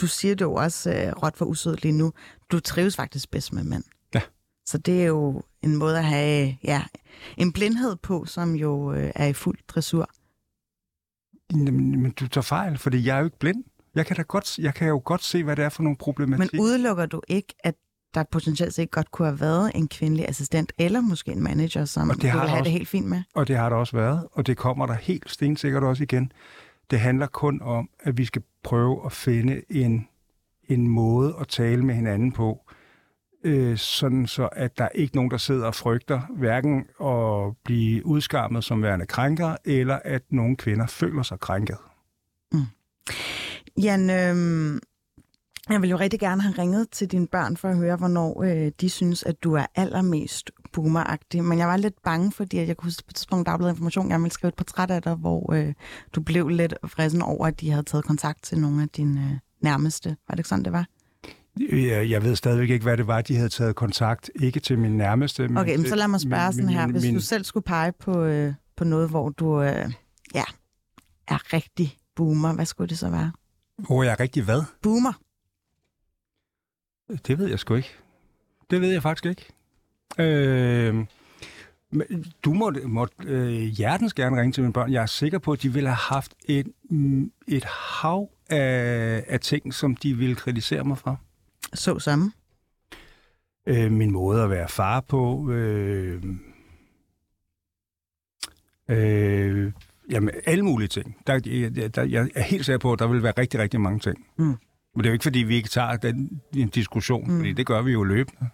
[0.00, 2.12] du siger det jo også øh, råt for usødt lige nu.
[2.52, 3.84] Du trives faktisk bedst med mænd.
[4.66, 6.82] Så det er jo en måde at have ja,
[7.36, 10.10] en blindhed på, som jo øh, er i fuld dressur.
[11.52, 13.64] Jamen, men du tager fejl, fordi jeg er jo ikke blind.
[13.94, 16.52] Jeg kan, da godt, jeg kan jo godt se, hvad det er for nogle problematik.
[16.52, 17.74] Men udelukker du ikke, at
[18.14, 22.10] der potentielt set godt kunne have været en kvindelig assistent, eller måske en manager, som
[22.10, 22.64] Og det du har vil der have også.
[22.64, 23.22] det helt fint med?
[23.34, 26.32] Og det har der også været, og det kommer der helt stensikkert også igen.
[26.90, 30.08] Det handler kun om, at vi skal prøve at finde en,
[30.68, 32.70] en måde at tale med hinanden på,
[33.46, 38.06] øh, sådan så at der er ikke nogen, der sidder og frygter hverken at blive
[38.06, 41.76] udskammet som værende krænker, eller at nogle kvinder føler sig krænket.
[42.52, 42.60] Mm.
[43.82, 44.80] Jan, øh,
[45.70, 48.72] jeg vil jo rigtig gerne have ringet til dine børn for at høre, hvornår øh,
[48.80, 52.76] de synes, at du er allermest boomeragtig, men jeg var lidt bange, fordi at jeg
[52.76, 55.52] kunne huske på et tidspunkt, Dagbladet Information, jeg ville skrive et portræt af dig, hvor
[55.52, 55.72] øh,
[56.14, 59.38] du blev lidt frisen over, at de havde taget kontakt til nogle af dine øh,
[59.60, 60.08] nærmeste.
[60.08, 60.86] Var det ikke sådan, det var?
[61.72, 64.30] Jeg, jeg ved stadigvæk ikke, hvad det var, de havde taget kontakt.
[64.34, 65.48] Ikke til min nærmeste.
[65.48, 66.86] Men Okay, men så lad mig spørge min- sådan her.
[66.86, 69.92] Hvis min- du selv skulle pege på, øh, på noget, hvor du øh,
[70.34, 70.44] ja,
[71.28, 73.32] er rigtig boomer, hvad skulle det så være?
[73.78, 74.62] Hvor jeg er rigtig hvad?
[74.82, 75.12] Boomer.
[77.26, 77.90] Det ved jeg sgu ikke.
[78.70, 79.46] Det ved jeg faktisk ikke.
[80.18, 80.94] Øh,
[81.92, 84.92] men du må, må øh, hjertens gerne ringe til mine børn.
[84.92, 86.66] Jeg er sikker på, at de ville have haft et,
[87.48, 91.20] et hav af, af ting, som de ville kritisere mig for.
[91.76, 92.32] Så sammen.
[93.66, 95.50] Øh, min måde at være far på.
[95.50, 96.22] Øh,
[98.90, 99.72] øh,
[100.10, 101.16] jamen, alle mulige ting.
[101.26, 101.38] Der,
[101.88, 104.26] der, jeg er helt sikker på, at der vil være rigtig, rigtig mange ting.
[104.38, 104.44] Mm.
[104.44, 104.58] Men
[104.98, 107.36] det er jo ikke, fordi vi ikke tager den en diskussion, Mm.
[107.38, 108.48] fordi det gør vi jo løbende.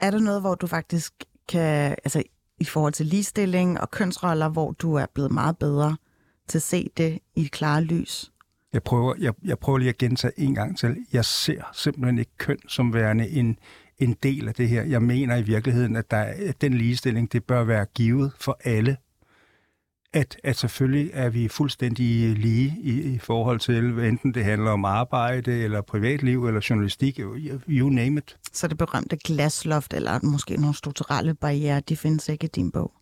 [0.00, 1.12] Er der noget, hvor du faktisk
[1.48, 2.22] kan, altså
[2.60, 5.96] i forhold til ligestilling og kønsroller, hvor du er blevet meget bedre
[6.48, 8.31] til at se det i et klare lys?
[8.72, 10.96] Jeg prøver, jeg, jeg prøver lige at gentage en gang til.
[11.12, 13.58] Jeg ser simpelthen ikke køn som værende en,
[13.98, 14.82] en del af det her.
[14.82, 18.58] Jeg mener i virkeligheden, at, der, er- at den ligestilling, det bør være givet for
[18.64, 18.96] alle.
[20.14, 24.84] At, at selvfølgelig er vi fuldstændig lige i, i forhold til, enten det handler om
[24.84, 27.20] arbejde, eller privatliv, eller journalistik,
[27.68, 28.36] you name it.
[28.52, 32.92] Så det berømte glasloft, eller måske nogle strukturelle barriere, de findes ikke i din bog.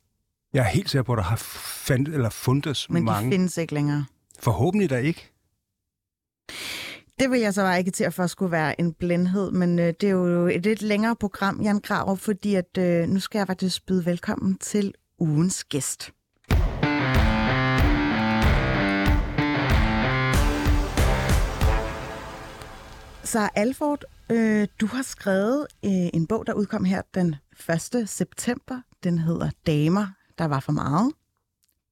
[0.53, 1.37] Jeg er helt sikker på, at der har
[1.87, 3.31] fandt, eller fundet Men mange.
[3.31, 4.05] de findes ikke længere.
[4.41, 5.31] Forhåbentlig da ikke.
[7.21, 9.87] Det vil jeg så bare ikke til at for skulle være en blindhed, men øh,
[9.87, 13.47] det er jo et lidt længere program, Jan Graver, fordi at øh, nu skal jeg
[13.47, 16.11] faktisk byde velkommen til ugens gæst.
[23.25, 27.37] Så Alford, øh, du har skrevet øh, en bog, der udkom her den
[27.95, 28.09] 1.
[28.09, 28.81] september.
[29.05, 30.07] Den hedder Damer,
[30.39, 31.13] der var for meget.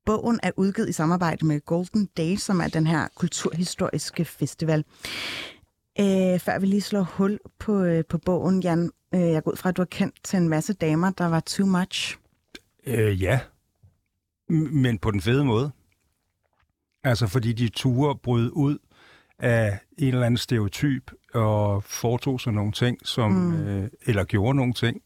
[0.09, 4.85] Bogen er udgivet i samarbejde med Golden Days, som er den her kulturhistoriske festival.
[6.01, 9.57] Øh, før vi lige slår hul på, øh, på bogen, Jan, øh, jeg går ud
[9.57, 12.19] fra, at du har kendt til en masse damer, der var too much.
[12.87, 13.41] Øh, ja,
[14.49, 15.71] men på den fede måde.
[17.05, 18.79] Altså fordi de ture bryde ud
[19.39, 23.67] af en eller anden stereotyp og foretog sig nogle ting, som, mm.
[23.67, 25.03] øh, eller gjorde nogle ting,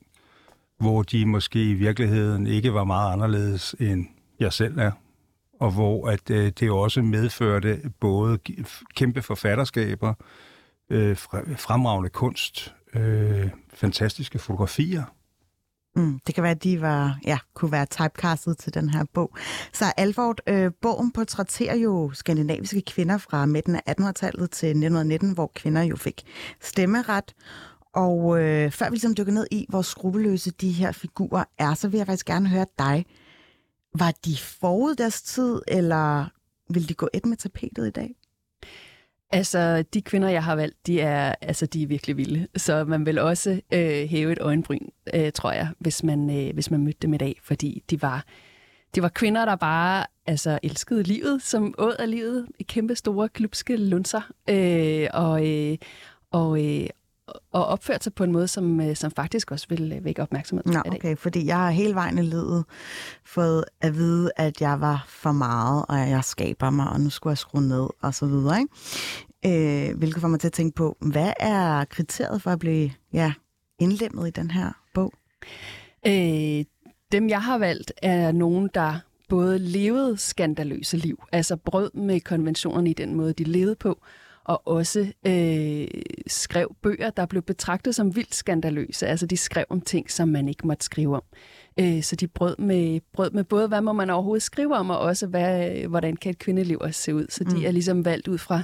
[0.78, 4.06] hvor de måske i virkeligheden ikke var meget anderledes end
[4.42, 4.90] jeg selv er.
[5.60, 8.38] Og hvor at øh, det også medførte både
[8.94, 10.14] kæmpe forfatterskaber,
[10.90, 11.16] øh,
[11.56, 15.04] fremragende kunst, øh, fantastiske fotografier,
[15.96, 19.36] Mm, det kan være, at de var, ja, kunne være typecastet til den her bog.
[19.72, 25.52] Så Alford, øh, bogen portrætterer jo skandinaviske kvinder fra midten af 1800-tallet til 1919, hvor
[25.54, 26.22] kvinder jo fik
[26.60, 27.34] stemmeret.
[27.94, 31.88] Og øh, før vi ligesom dykker ned i, hvor skrupelløse de her figurer er, så
[31.88, 33.06] vil jeg faktisk gerne høre dig.
[33.94, 36.26] Var de forud deres tid, eller
[36.72, 38.14] vil de gå et med tapetet i dag?
[39.30, 42.46] Altså, de kvinder, jeg har valgt, de er, altså, de er virkelig vilde.
[42.56, 46.70] Så man vil også øh, hæve et øjenbryn, øh, tror jeg, hvis man, øh, hvis
[46.70, 47.40] man mødte dem i dag.
[47.42, 48.24] Fordi de var,
[48.94, 52.48] de var kvinder, der bare altså, elskede livet, som åd af livet.
[52.58, 54.32] i Kæmpe store, klubske lunser.
[54.50, 55.78] Øh, og, øh,
[56.30, 56.88] og, øh,
[57.52, 60.64] og opførte sig på en måde, som, øh, som faktisk også vil øh, vække opmærksomhed
[60.64, 62.64] Nå, okay, fordi jeg har hele vejen i livet
[63.24, 67.30] fået at vide, at jeg var for meget, og jeg skaber mig, og nu skulle
[67.30, 69.90] jeg skrue ned, og så videre, ikke?
[69.90, 73.32] Øh, hvilket får mig til at tænke på, hvad er kriteriet for at blive ja,
[73.78, 75.12] indlemmet i den her bog?
[76.06, 76.64] Øh,
[77.12, 82.90] dem, jeg har valgt, er nogen, der både levede skandaløse liv, altså brød med konventionerne
[82.90, 84.02] i den måde, de levede på,
[84.44, 85.88] og også øh,
[86.26, 89.06] skrev bøger, der blev betragtet som vildt skandaløse.
[89.06, 91.22] Altså de skrev om ting, som man ikke måtte skrive om.
[91.80, 94.98] Øh, så de brød med, brød med både, hvad må man overhovedet skrive om, og
[94.98, 97.26] også, hvad, hvordan kan et kvindeliv også se ud.
[97.30, 97.64] Så de Mm.
[97.64, 98.62] er ligesom valgt ud fra,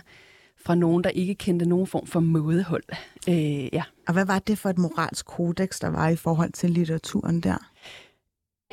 [0.65, 2.85] fra nogen, der ikke kendte nogen form for mådehold.
[3.29, 3.83] Øh, ja.
[4.09, 7.71] Og hvad var det for et moralsk kodex, der var i forhold til litteraturen der?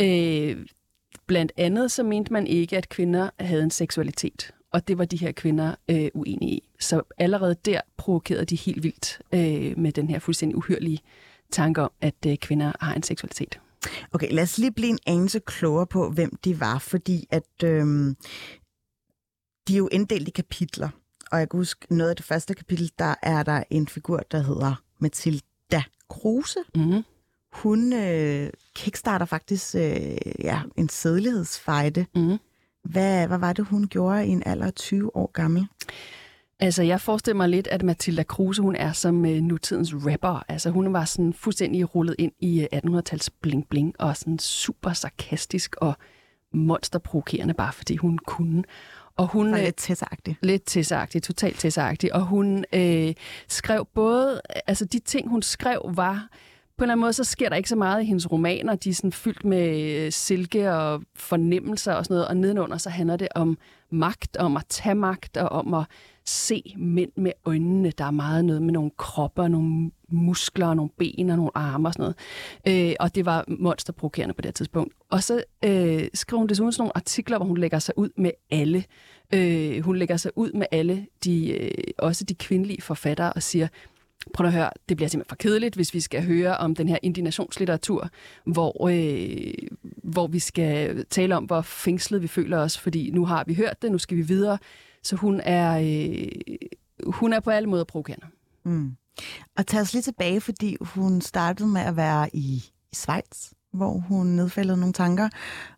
[0.02, 0.66] Øh,
[1.28, 4.52] blandt andet så mente man ikke, at kvinder havde en seksualitet.
[4.76, 6.70] Og det var de her kvinder øh, uenige i.
[6.80, 11.00] Så allerede der provokerede de helt vildt øh, med den her fuldstændig uhyrlige
[11.52, 13.60] tanke om, at øh, kvinder har en seksualitet.
[14.14, 18.16] Okay, lad os lige blive en anelse klogere på, hvem de var, fordi at øhm,
[19.68, 20.90] de er jo inddelt i kapitler.
[21.32, 24.40] Og jeg kan huske, noget af det første kapitel, der er der en figur, der
[24.40, 26.60] hedder Mathilda Kruse.
[26.76, 27.04] Mm-hmm.
[27.54, 32.06] Hun øh, kickstarter faktisk øh, ja, en sædelighedsfejde.
[32.16, 32.38] Mm-hmm.
[32.86, 35.68] Hvad, hvad var det, hun gjorde i en alder af 20 år gammel?
[36.60, 40.44] Altså, jeg forestiller mig lidt, at Matilda Kruse, hun er som øh, nutidens rapper.
[40.48, 45.76] Altså, hun var sådan fuldstændig rullet ind i øh, 1800-tals bling-bling, og sådan super sarkastisk
[45.82, 45.94] og
[46.54, 48.64] monsterprovokerende, bare fordi hun kunne.
[49.18, 50.38] Og hun, Så øh, lidt tæsagtigt.
[50.42, 52.16] lidt tæsagtig, totalt tæsagtig.
[52.16, 53.14] Og hun øh,
[53.48, 56.28] skrev både, altså de ting, hun skrev, var
[56.78, 58.76] på en eller anden måde, så sker der ikke så meget i hendes romaner.
[58.76, 62.28] De er sådan fyldt med øh, silke og fornemmelser og sådan noget.
[62.28, 63.58] Og nedenunder, så handler det om
[63.92, 65.86] magt, om at tage magt og om at
[66.26, 67.92] se mænd med øjnene.
[67.92, 71.94] Der er meget noget med nogle kropper, nogle muskler, nogle ben og nogle arme og
[71.94, 72.14] sådan
[72.66, 72.90] noget.
[72.90, 74.94] Øh, og det var monsterprovokerende på det her tidspunkt.
[75.10, 78.32] Og så øh, skrev hun desuden sådan nogle artikler, hvor hun lægger sig ud med
[78.52, 78.84] alle.
[79.34, 83.68] Øh, hun lægger sig ud med alle, de, øh, også de kvindelige forfattere, og siger,
[84.34, 86.98] prøv at høre, det bliver simpelthen for kedeligt, hvis vi skal høre om den her
[87.04, 88.10] indignationslitteratur,
[88.46, 89.68] hvor, øh,
[90.04, 93.82] hvor vi skal tale om, hvor fængslet vi føler os, fordi nu har vi hørt
[93.82, 94.58] det, nu skal vi videre.
[95.04, 96.28] Så hun er, øh,
[97.06, 98.28] hun er på alle måder provokerende.
[98.66, 98.96] Mm.
[99.58, 103.92] Og tag os lige tilbage, fordi hun startede med at være i, i Schweiz, hvor
[103.92, 105.30] hun nedfældede nogle tanker.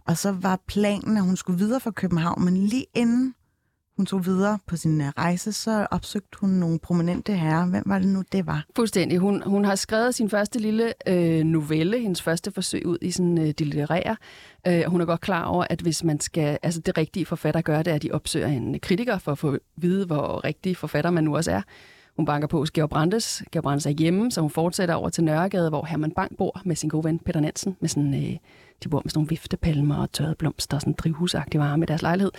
[0.05, 3.35] Og så var planen, at hun skulle videre fra København, men lige inden
[3.97, 7.65] hun tog videre på sin øh, rejse, så opsøgte hun nogle prominente herrer.
[7.65, 8.65] Hvem var det nu, det var?
[8.75, 9.17] Fuldstændig.
[9.17, 13.37] Hun, hun har skrevet sin første lille øh, novelle, hendes første forsøg ud i sådan,
[13.37, 14.15] øh, det litterære.
[14.67, 17.83] Øh, hun er godt klar over, at hvis man skal, altså det rigtige forfatter gør,
[17.83, 21.11] det er, at de opsøger en kritiker for at få at vide, hvor rigtig forfatter
[21.11, 21.61] man nu også er.
[22.17, 23.43] Hun banker på hos Georg Brandes.
[23.51, 26.75] Georg Brandes er hjemme, så hun fortsætter over til Nørregade, hvor Herman Bang bor med
[26.75, 27.77] sin gode ven Peter Nansen.
[27.79, 28.37] Med sådan, øh,
[28.83, 32.01] de bor med sådan nogle viftepalmer og tørrede blomster og sådan drivhusagtige varme i deres
[32.01, 32.31] lejlighed.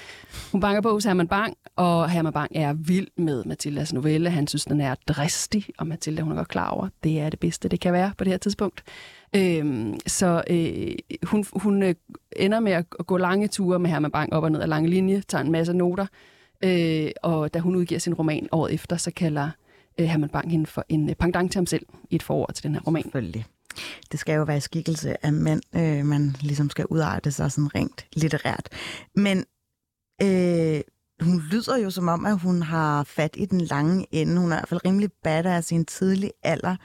[0.52, 4.30] Hun banker på hos Herman Bang, og Herman Bang er vild med Mathildas novelle.
[4.30, 7.38] Han synes, den er dristig, og Mathilda hun er godt klar over, det er det
[7.40, 8.82] bedste, det kan være på det her tidspunkt.
[9.36, 11.94] Øhm, så øh, hun, hun øh,
[12.36, 15.22] ender med at gå lange ture med Herman Bang op og ned ad lange linje,
[15.28, 16.06] tager en masse noter,
[16.64, 19.50] øh, og da hun udgiver sin roman året efter, så kalder
[20.00, 22.64] øh, Herman Bang hende for en øh, pendant til ham selv i et forord til
[22.64, 23.02] den her roman.
[23.02, 23.44] Selvfølgelig.
[24.12, 28.06] Det skal jo være skikkelse af mænd, øh, man ligesom skal udarte sig sådan rent
[28.12, 28.68] litterært.
[29.14, 29.44] Men
[30.22, 30.80] øh,
[31.20, 34.40] hun lyder jo som om, at hun har fat i den lange ende.
[34.40, 36.76] Hun er i hvert fald rimelig badass i en tidlig alder.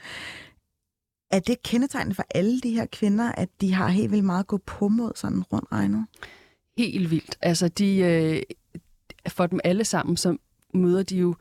[1.30, 4.46] Er det kendetegnende for alle de her kvinder, at de har helt vildt meget at
[4.46, 6.06] gå på mod sådan rundt regnet?
[6.78, 7.38] Helt vildt.
[7.40, 8.42] Altså, de, øh,
[9.28, 10.36] for dem alle sammen, så
[10.74, 11.34] møder de jo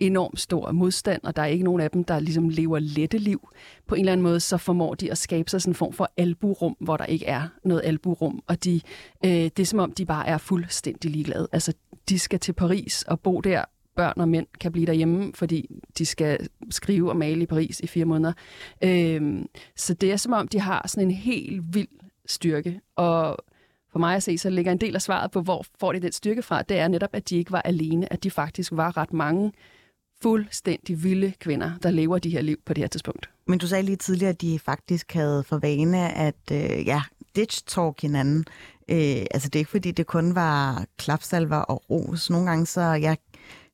[0.00, 3.48] enormt stor modstand, og der er ikke nogen af dem, der ligesom lever lette liv.
[3.86, 6.10] På en eller anden måde, så formår de at skabe sig sådan en form for
[6.16, 8.80] alburum, hvor der ikke er noget alburum, og de,
[9.24, 11.48] øh, det er som om, de bare er fuldstændig ligeglade.
[11.52, 11.72] Altså,
[12.08, 13.64] de skal til Paris og bo der.
[13.96, 15.66] Børn og mænd kan blive derhjemme, fordi
[15.98, 18.32] de skal skrive og male i Paris i fire måneder.
[18.84, 19.42] Øh,
[19.76, 21.88] så det er som om, de har sådan en helt vild
[22.26, 23.36] styrke, og
[23.92, 26.12] for mig at se, så ligger en del af svaret på, hvor får de den
[26.12, 29.12] styrke fra, det er netop, at de ikke var alene, at de faktisk var ret
[29.12, 29.52] mange
[30.22, 33.30] fuldstændig vilde kvinder, der lever de her liv på det her tidspunkt.
[33.46, 37.02] Men du sagde lige tidligere, at de faktisk havde for vane at øh, ja,
[37.38, 38.44] ditch-talk hinanden.
[38.88, 42.30] Øh, altså det er ikke fordi, det kun var klapsalver og ros.
[42.30, 43.14] Nogle gange så ja,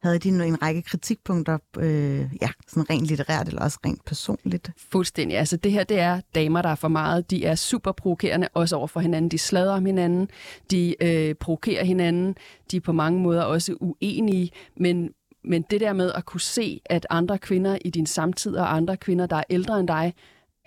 [0.02, 4.70] havde de en række kritikpunkter, øh, ja, sådan rent litterært eller også rent personligt.
[4.90, 5.38] Fuldstændig.
[5.38, 7.30] Altså det her, det er damer, der er for meget.
[7.30, 9.30] De er super provokerende, også over for hinanden.
[9.30, 10.28] De sladrer om hinanden,
[10.70, 12.36] de øh, provokerer hinanden,
[12.70, 15.10] de er på mange måder også uenige, men
[15.46, 18.96] men det der med at kunne se, at andre kvinder i din samtid og andre
[18.96, 20.14] kvinder, der er ældre end dig,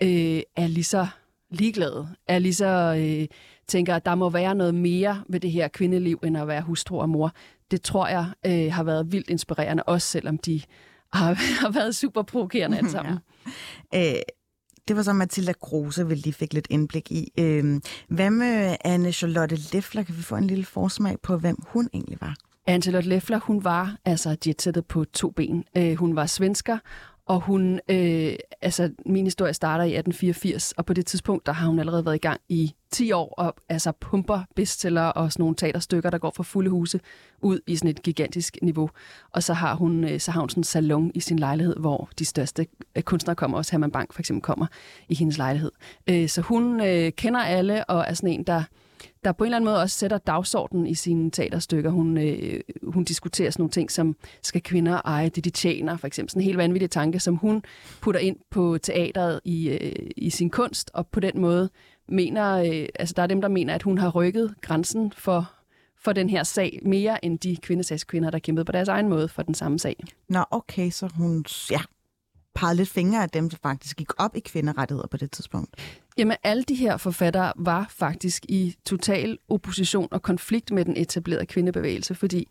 [0.02, 1.06] øh, er lige så
[1.50, 3.26] ligeglade, er lige så øh,
[3.68, 7.00] tænker, at der må være noget mere ved det her kvindeliv, end at være hustru
[7.00, 7.32] og mor.
[7.70, 10.62] Det tror jeg øh, har været vildt inspirerende, også selvom de
[11.12, 13.18] har, har været super provokerende alle sammen.
[13.92, 14.12] ja.
[14.12, 14.22] øh,
[14.88, 17.32] det var så Mathilda Kruse, vi lige fik lidt indblik i.
[17.38, 20.02] Øh, hvad med Anne Charlotte Leffler?
[20.02, 22.36] Kan vi få en lille forsmag på, hvem hun egentlig var?
[22.70, 25.64] Anne-Charlotte Leffler, hun var altså jetsættet på to ben.
[25.76, 26.78] Øh, hun var svensker,
[27.26, 31.66] og hun, øh, altså min historie starter i 1884, og på det tidspunkt, der har
[31.66, 35.56] hun allerede været i gang i 10 år, og altså pumper bestseller og sådan nogle
[35.56, 37.00] teaterstykker, der går fra fulde huse
[37.42, 38.90] ud i sådan et gigantisk niveau.
[39.32, 42.08] Og så har hun, øh, så har hun sådan en salon i sin lejlighed, hvor
[42.18, 42.66] de største
[42.96, 44.66] øh, kunstnere kommer, også Herman Bank for eksempel kommer
[45.08, 45.70] i hendes lejlighed.
[46.06, 48.62] Øh, så hun øh, kender alle, og er sådan en, der
[49.24, 51.90] der på en eller anden måde også sætter dagsordenen i sine teaterstykker.
[51.90, 56.06] Hun, øh, hun diskuterer sådan nogle ting, som skal kvinder eje det, de tjener, for
[56.06, 56.30] eksempel.
[56.30, 57.62] Sådan en helt vanvittig tanke, som hun
[58.00, 61.70] putter ind på teateret i, øh, i sin kunst, og på den måde
[62.08, 65.52] mener, øh, altså der er dem, der mener, at hun har rykket grænsen for,
[65.98, 69.42] for den her sag mere end de kvindesagskvinder, der kæmpede på deres egen måde for
[69.42, 69.96] den samme sag.
[70.28, 71.80] Nå, okay, så hun ja,
[72.54, 75.74] pegede lidt fingre af dem, der faktisk gik op i kvinderettigheder på det tidspunkt.
[76.18, 81.46] Jamen, alle de her forfattere var faktisk i total opposition og konflikt med den etablerede
[81.46, 82.48] kvindebevægelse, fordi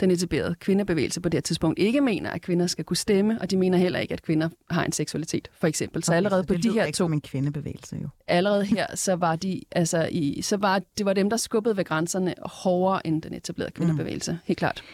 [0.00, 3.50] den etablerede kvindebevægelse på det her tidspunkt ikke mener, at kvinder skal kunne stemme, og
[3.50, 6.04] de mener heller ikke, at kvinder har en seksualitet, for eksempel.
[6.04, 8.08] Så Okay, allerede på de her ikke to, som en kvindebevægelse jo.
[8.28, 11.84] allerede her, så var de, altså i, så var det var dem, der skubbede ved
[11.84, 14.38] grænserne hårdere end den etablerede kvindebevægelse.
[14.44, 14.84] Helt klart.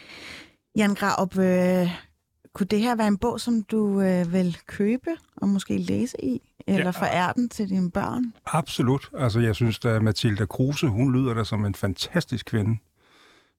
[0.76, 1.90] Jan Graup, øh,
[2.58, 6.40] kunne det her være en bog, som du øh, vil købe og måske læse i?
[6.66, 6.90] Eller Ja.
[6.90, 8.32] forære den til dine børn?
[8.46, 9.10] Absolut.
[9.18, 12.78] Altså, jeg synes, at Mathilda Kruse, hun lyder da som en fantastisk kvinde.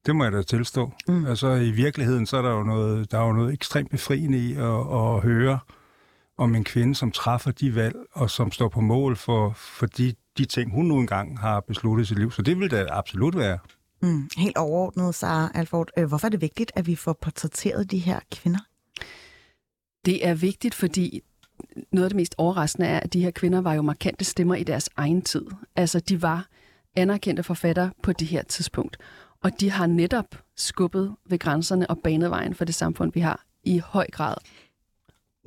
[0.06, 0.92] Det må jeg da tilstå.
[1.08, 1.26] Mm.
[1.26, 4.54] Altså, i virkeligheden, så er der jo noget, der er jo noget ekstremt befriende i
[4.54, 4.64] at,
[5.06, 5.60] at høre
[6.38, 10.14] om en kvinde, som træffer de valg, og som står på mål for, for de,
[10.38, 12.32] de ting, hun nu engang har besluttet i sit liv.
[12.32, 13.58] Så det vil da absolut være.
[14.02, 14.30] Mm.
[14.38, 15.90] Helt overordnet, Sara Alford.
[15.98, 18.60] Øh, hvorfor er det vigtigt, at vi får portrætteret de her kvinder?
[20.10, 21.24] Det er vigtigt, fordi
[21.92, 24.64] noget af det mest overraskende er, at de her kvinder var jo markante stemmer i
[24.64, 25.46] deres egen tid.
[25.76, 26.48] Altså, de var
[26.96, 28.98] anerkendte forfattere på det her tidspunkt.
[29.44, 33.46] Og de har netop skubbet ved grænserne og banet vejen for det samfund, vi har
[33.64, 34.36] i høj grad.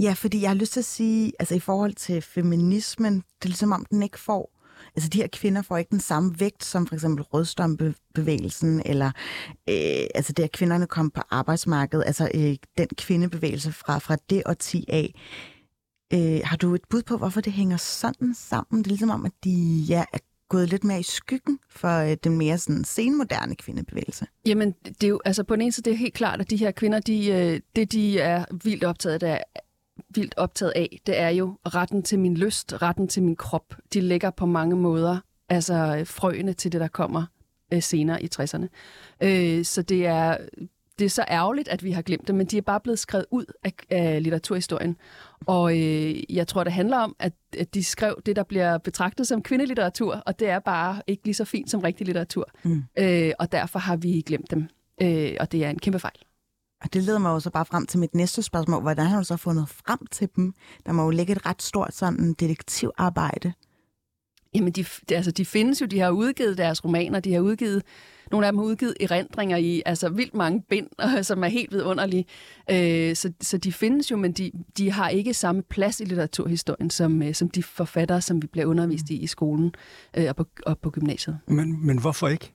[0.01, 3.49] Ja, fordi jeg har lyst til at sige, altså i forhold til feminismen, det er
[3.49, 4.62] ligesom om, den ikke får,
[4.97, 9.07] altså de her kvinder får ikke den samme vægt som for eksempel rødstombevægelsen, eller
[9.69, 14.43] øh, altså det at kvinderne kom på arbejdsmarkedet, altså øh, den kvindebevægelse fra, fra det
[14.47, 15.15] årti af.
[16.15, 18.83] Øh, har du et bud på, hvorfor det hænger sådan sammen?
[18.83, 20.19] Det er ligesom om, at de ja, er
[20.49, 24.27] gået lidt mere i skyggen for øh, den mere sådan senmoderne kvindebevægelse.
[24.47, 26.57] Jamen, det er jo, altså på den ene side, det er helt klart, at de
[26.57, 29.45] her kvinder, de, øh, det de er vildt optaget af,
[30.15, 33.75] vildt optaget af, det er jo retten til min lyst, retten til min krop.
[33.93, 35.19] De lægger på mange måder
[35.49, 37.25] altså øh, frøene til det, der kommer
[37.73, 38.67] øh, senere i 60'erne.
[39.21, 40.37] Øh, så det er,
[40.99, 43.27] det er så ærgerligt, at vi har glemt det, men de er bare blevet skrevet
[43.31, 44.97] ud af, af litteraturhistorien.
[45.47, 49.27] Og øh, jeg tror, det handler om, at, at de skrev det, der bliver betragtet
[49.27, 52.51] som kvindelitteratur, og det er bare ikke lige så fint som rigtig litteratur.
[52.63, 52.85] Mm.
[52.99, 54.69] Øh, og derfor har vi glemt dem.
[55.03, 56.19] Øh, og det er en kæmpe fejl.
[56.83, 58.83] Og det leder mig jo så bare frem til mit næste spørgsmål.
[58.83, 60.55] Hvordan har du så fundet frem til dem?
[60.87, 63.53] Der må jo ligge et ret stort sådan detektivarbejde.
[64.55, 67.83] Jamen, de, de, altså, de findes jo, de har udgivet deres romaner, de har udgivet,
[68.31, 70.87] nogle af dem har udgivet erindringer i altså vildt mange bind,
[71.23, 72.25] som er helt vidunderlige.
[72.71, 76.91] Øh, så, så de findes jo, men de, de har ikke samme plads i litteraturhistorien,
[76.91, 79.75] som, øh, som de forfattere, som vi bliver undervist i i skolen
[80.17, 81.39] øh, og, på, og på gymnasiet.
[81.47, 82.53] Men, men hvorfor ikke?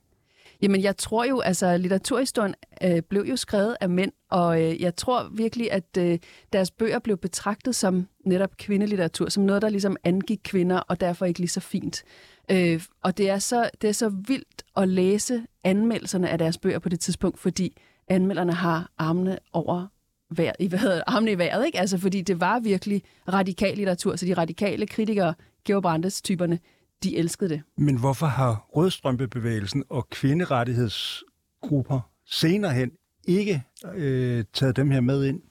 [0.61, 4.95] Jamen, jeg tror jo, altså litteraturhistorien øh, blev jo skrevet af mænd, og øh, jeg
[4.95, 6.19] tror virkelig, at øh,
[6.53, 11.25] deres bøger blev betragtet som netop kvindelitteratur, som noget, der ligesom angik kvinder, og derfor
[11.25, 12.03] ikke lige så fint.
[12.51, 16.79] Øh, og det er, så, det er så vildt at læse anmeldelserne af deres bøger
[16.79, 17.77] på det tidspunkt, fordi
[18.07, 19.87] anmelderne har armene over
[20.29, 21.79] vejr, i, hvad hedder, det, armene i vejret, ikke?
[21.79, 25.33] Altså, fordi det var virkelig radikal litteratur, så de radikale kritikere,
[25.65, 26.59] Georg Brandes typerne,
[27.03, 27.61] de elskede det.
[27.77, 32.91] Men hvorfor har rødstrømpebevægelsen og kvinderettighedsgrupper senere hen
[33.27, 33.63] ikke
[33.95, 35.41] øh, taget dem her med ind?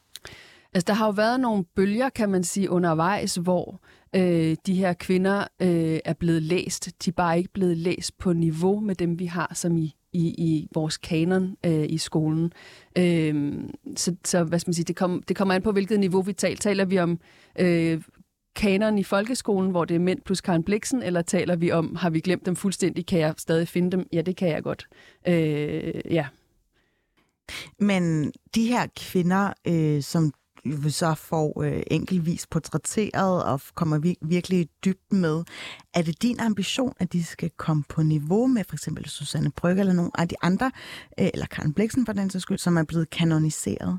[0.75, 3.81] Altså, der har jo været nogle bølger, kan man sige, undervejs, hvor
[4.17, 6.91] øh, de her kvinder øh, er blevet læst.
[7.05, 10.29] De er bare ikke blevet læst på niveau med dem, vi har som i, i,
[10.29, 12.53] i vores kanon øh, i skolen.
[12.99, 13.55] Øh,
[13.97, 16.33] så, så hvad skal man sige, det, kom, det kommer an på, hvilket niveau vi
[16.33, 16.57] taler.
[16.57, 17.19] Taler vi om
[17.59, 18.01] øh,
[18.57, 22.11] kanon i folkeskolen, hvor det er mænd plus Karen Bliksen, eller taler vi om, har
[22.11, 24.07] vi glemt dem fuldstændig, kan jeg stadig finde dem?
[24.13, 24.89] Ja, det kan jeg godt.
[25.29, 26.27] Øh, ja.
[27.81, 30.33] Men de her kvinder, øh, som
[30.65, 35.45] vi så får øh, enkeltvis portrætteret og kommer vi- virkelig i dybden med,
[35.95, 39.81] er det din ambition, at de skal komme på niveau med for eksempel Susanne Brygge
[39.81, 40.71] eller nogle af de andre,
[41.21, 43.99] øh, eller Karen Bliksen for den sags skyld, som er blevet kanoniseret?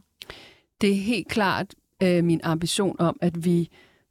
[0.81, 3.69] Det er helt klart øh, min ambition om, at vi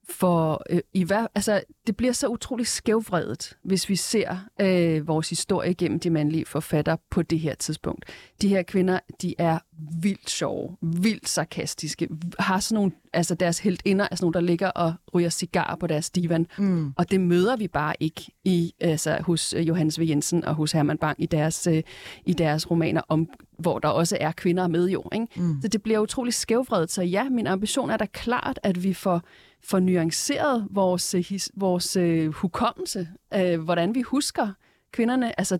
[0.08, 5.28] får øh, i hver, altså det bliver så utroligt skævvredet, hvis vi ser øh, vores
[5.30, 8.04] historie gennem de mandlige forfattere på det her tidspunkt.
[8.42, 9.58] De her kvinder, de er
[10.02, 14.68] vildt sjove, vildt sarkastiske, har sådan nogle, altså deres heltinder er sådan nogle, der ligger
[14.68, 16.92] og ryger cigar på deres divan, Mm.
[16.96, 20.02] og det møder vi bare ikke i, altså, hos øh, Johannes V.
[20.08, 21.82] Jensen og hos Herman Bang i deres, øh,
[22.26, 23.28] i deres romaner, om,
[23.58, 25.04] hvor der også er kvinder med jo.
[25.12, 25.26] Ikke?
[25.36, 25.54] Mm.
[25.62, 26.90] Så det bliver utrolig skævvredet.
[26.90, 29.22] Så ja, min ambition er da klart, at vi får,
[29.66, 34.48] får nuanceret vores, øh, his, vores øh, hukommelse, øh, hvordan vi husker
[34.92, 35.40] kvinderne.
[35.40, 35.58] Altså,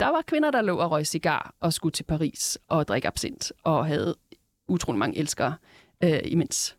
[0.00, 3.52] der var kvinder, der lå og røg cigar og skulle til Paris og drikke absint
[3.64, 4.14] og havde
[4.68, 5.54] utrolig mange elskere
[6.04, 6.76] øh, imens.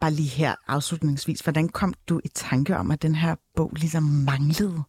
[0.00, 4.02] Bare lige her afslutningsvis, hvordan kom du i tanke om, at den her bog ligesom
[4.02, 4.82] manglede?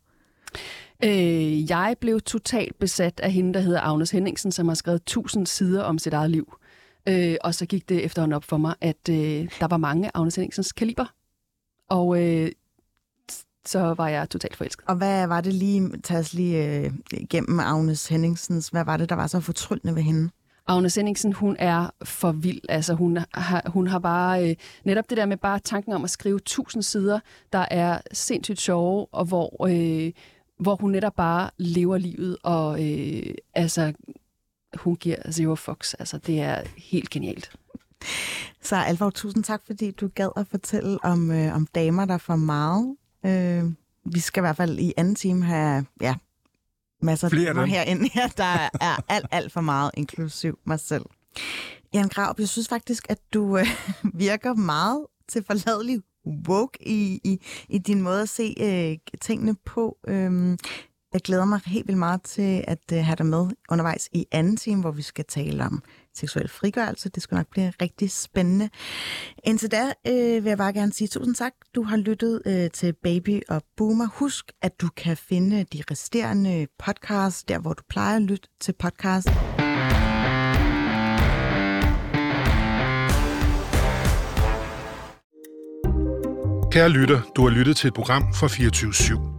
[1.03, 5.47] Øh, jeg blev totalt besat af hende, der hedder Agnes Henningsen, som har skrevet 1000
[5.47, 6.53] sider om sit eget liv.
[7.09, 10.11] Øh, og så gik det efterhånden op for mig, at øh, der var mange af
[10.13, 11.05] Agnes Henningsens kaliber.
[11.89, 12.51] Og øh,
[13.65, 14.85] så var jeg totalt forelsket.
[14.87, 19.09] Og hvad var det lige, tag os lige øh, igennem Agnes Henningsens, hvad var det,
[19.09, 20.29] der var så fortryllende ved hende?
[20.67, 22.61] Agnes Henningsen, hun er for vild.
[22.69, 26.09] Altså, hun har, hun har bare øh, netop det der med bare tanken om at
[26.09, 27.19] skrive tusind sider,
[27.53, 30.11] der er sindssygt sjove, og hvor, øh,
[30.59, 33.93] hvor hun netop bare lever livet, og øh, altså,
[34.77, 35.93] hun giver zero fucks.
[35.93, 37.51] Altså, det er helt genialt.
[38.61, 42.35] Så Alvor, tusind tak, fordi du gad at fortælle om, øh, om damer, der får
[42.35, 42.95] meget.
[43.25, 43.63] Øh,
[44.13, 46.15] vi skal i hvert fald i anden time have ja,
[47.01, 50.79] masser af Flere af damer herinde, her, der er alt, alt for meget, inklusiv mig
[50.79, 51.05] selv.
[51.93, 53.67] Jan Graup, jeg synes faktisk, at du øh,
[54.13, 56.01] virker meget til forladelig
[56.47, 57.39] woke i, i,
[57.69, 59.97] i din måde at se øh, tingene på.
[60.07, 60.57] Øhm,
[61.13, 64.57] jeg glæder mig helt vildt meget til at øh, have dig med undervejs i anden
[64.57, 65.83] time, hvor vi skal tale om
[66.15, 67.09] seksuel frigørelse.
[67.09, 68.69] Det skal nok blive rigtig spændende.
[69.43, 71.53] Indtil da øh, vil jeg bare gerne sige tusind tak.
[71.75, 74.07] Du har lyttet øh, til Baby og Boomer.
[74.13, 78.73] Husk, at du kan finde de resterende podcasts, der hvor du plejer at lytte til
[78.79, 79.27] podcast.
[86.71, 89.38] Kære lytter, du har lyttet til et program fra 24 /7.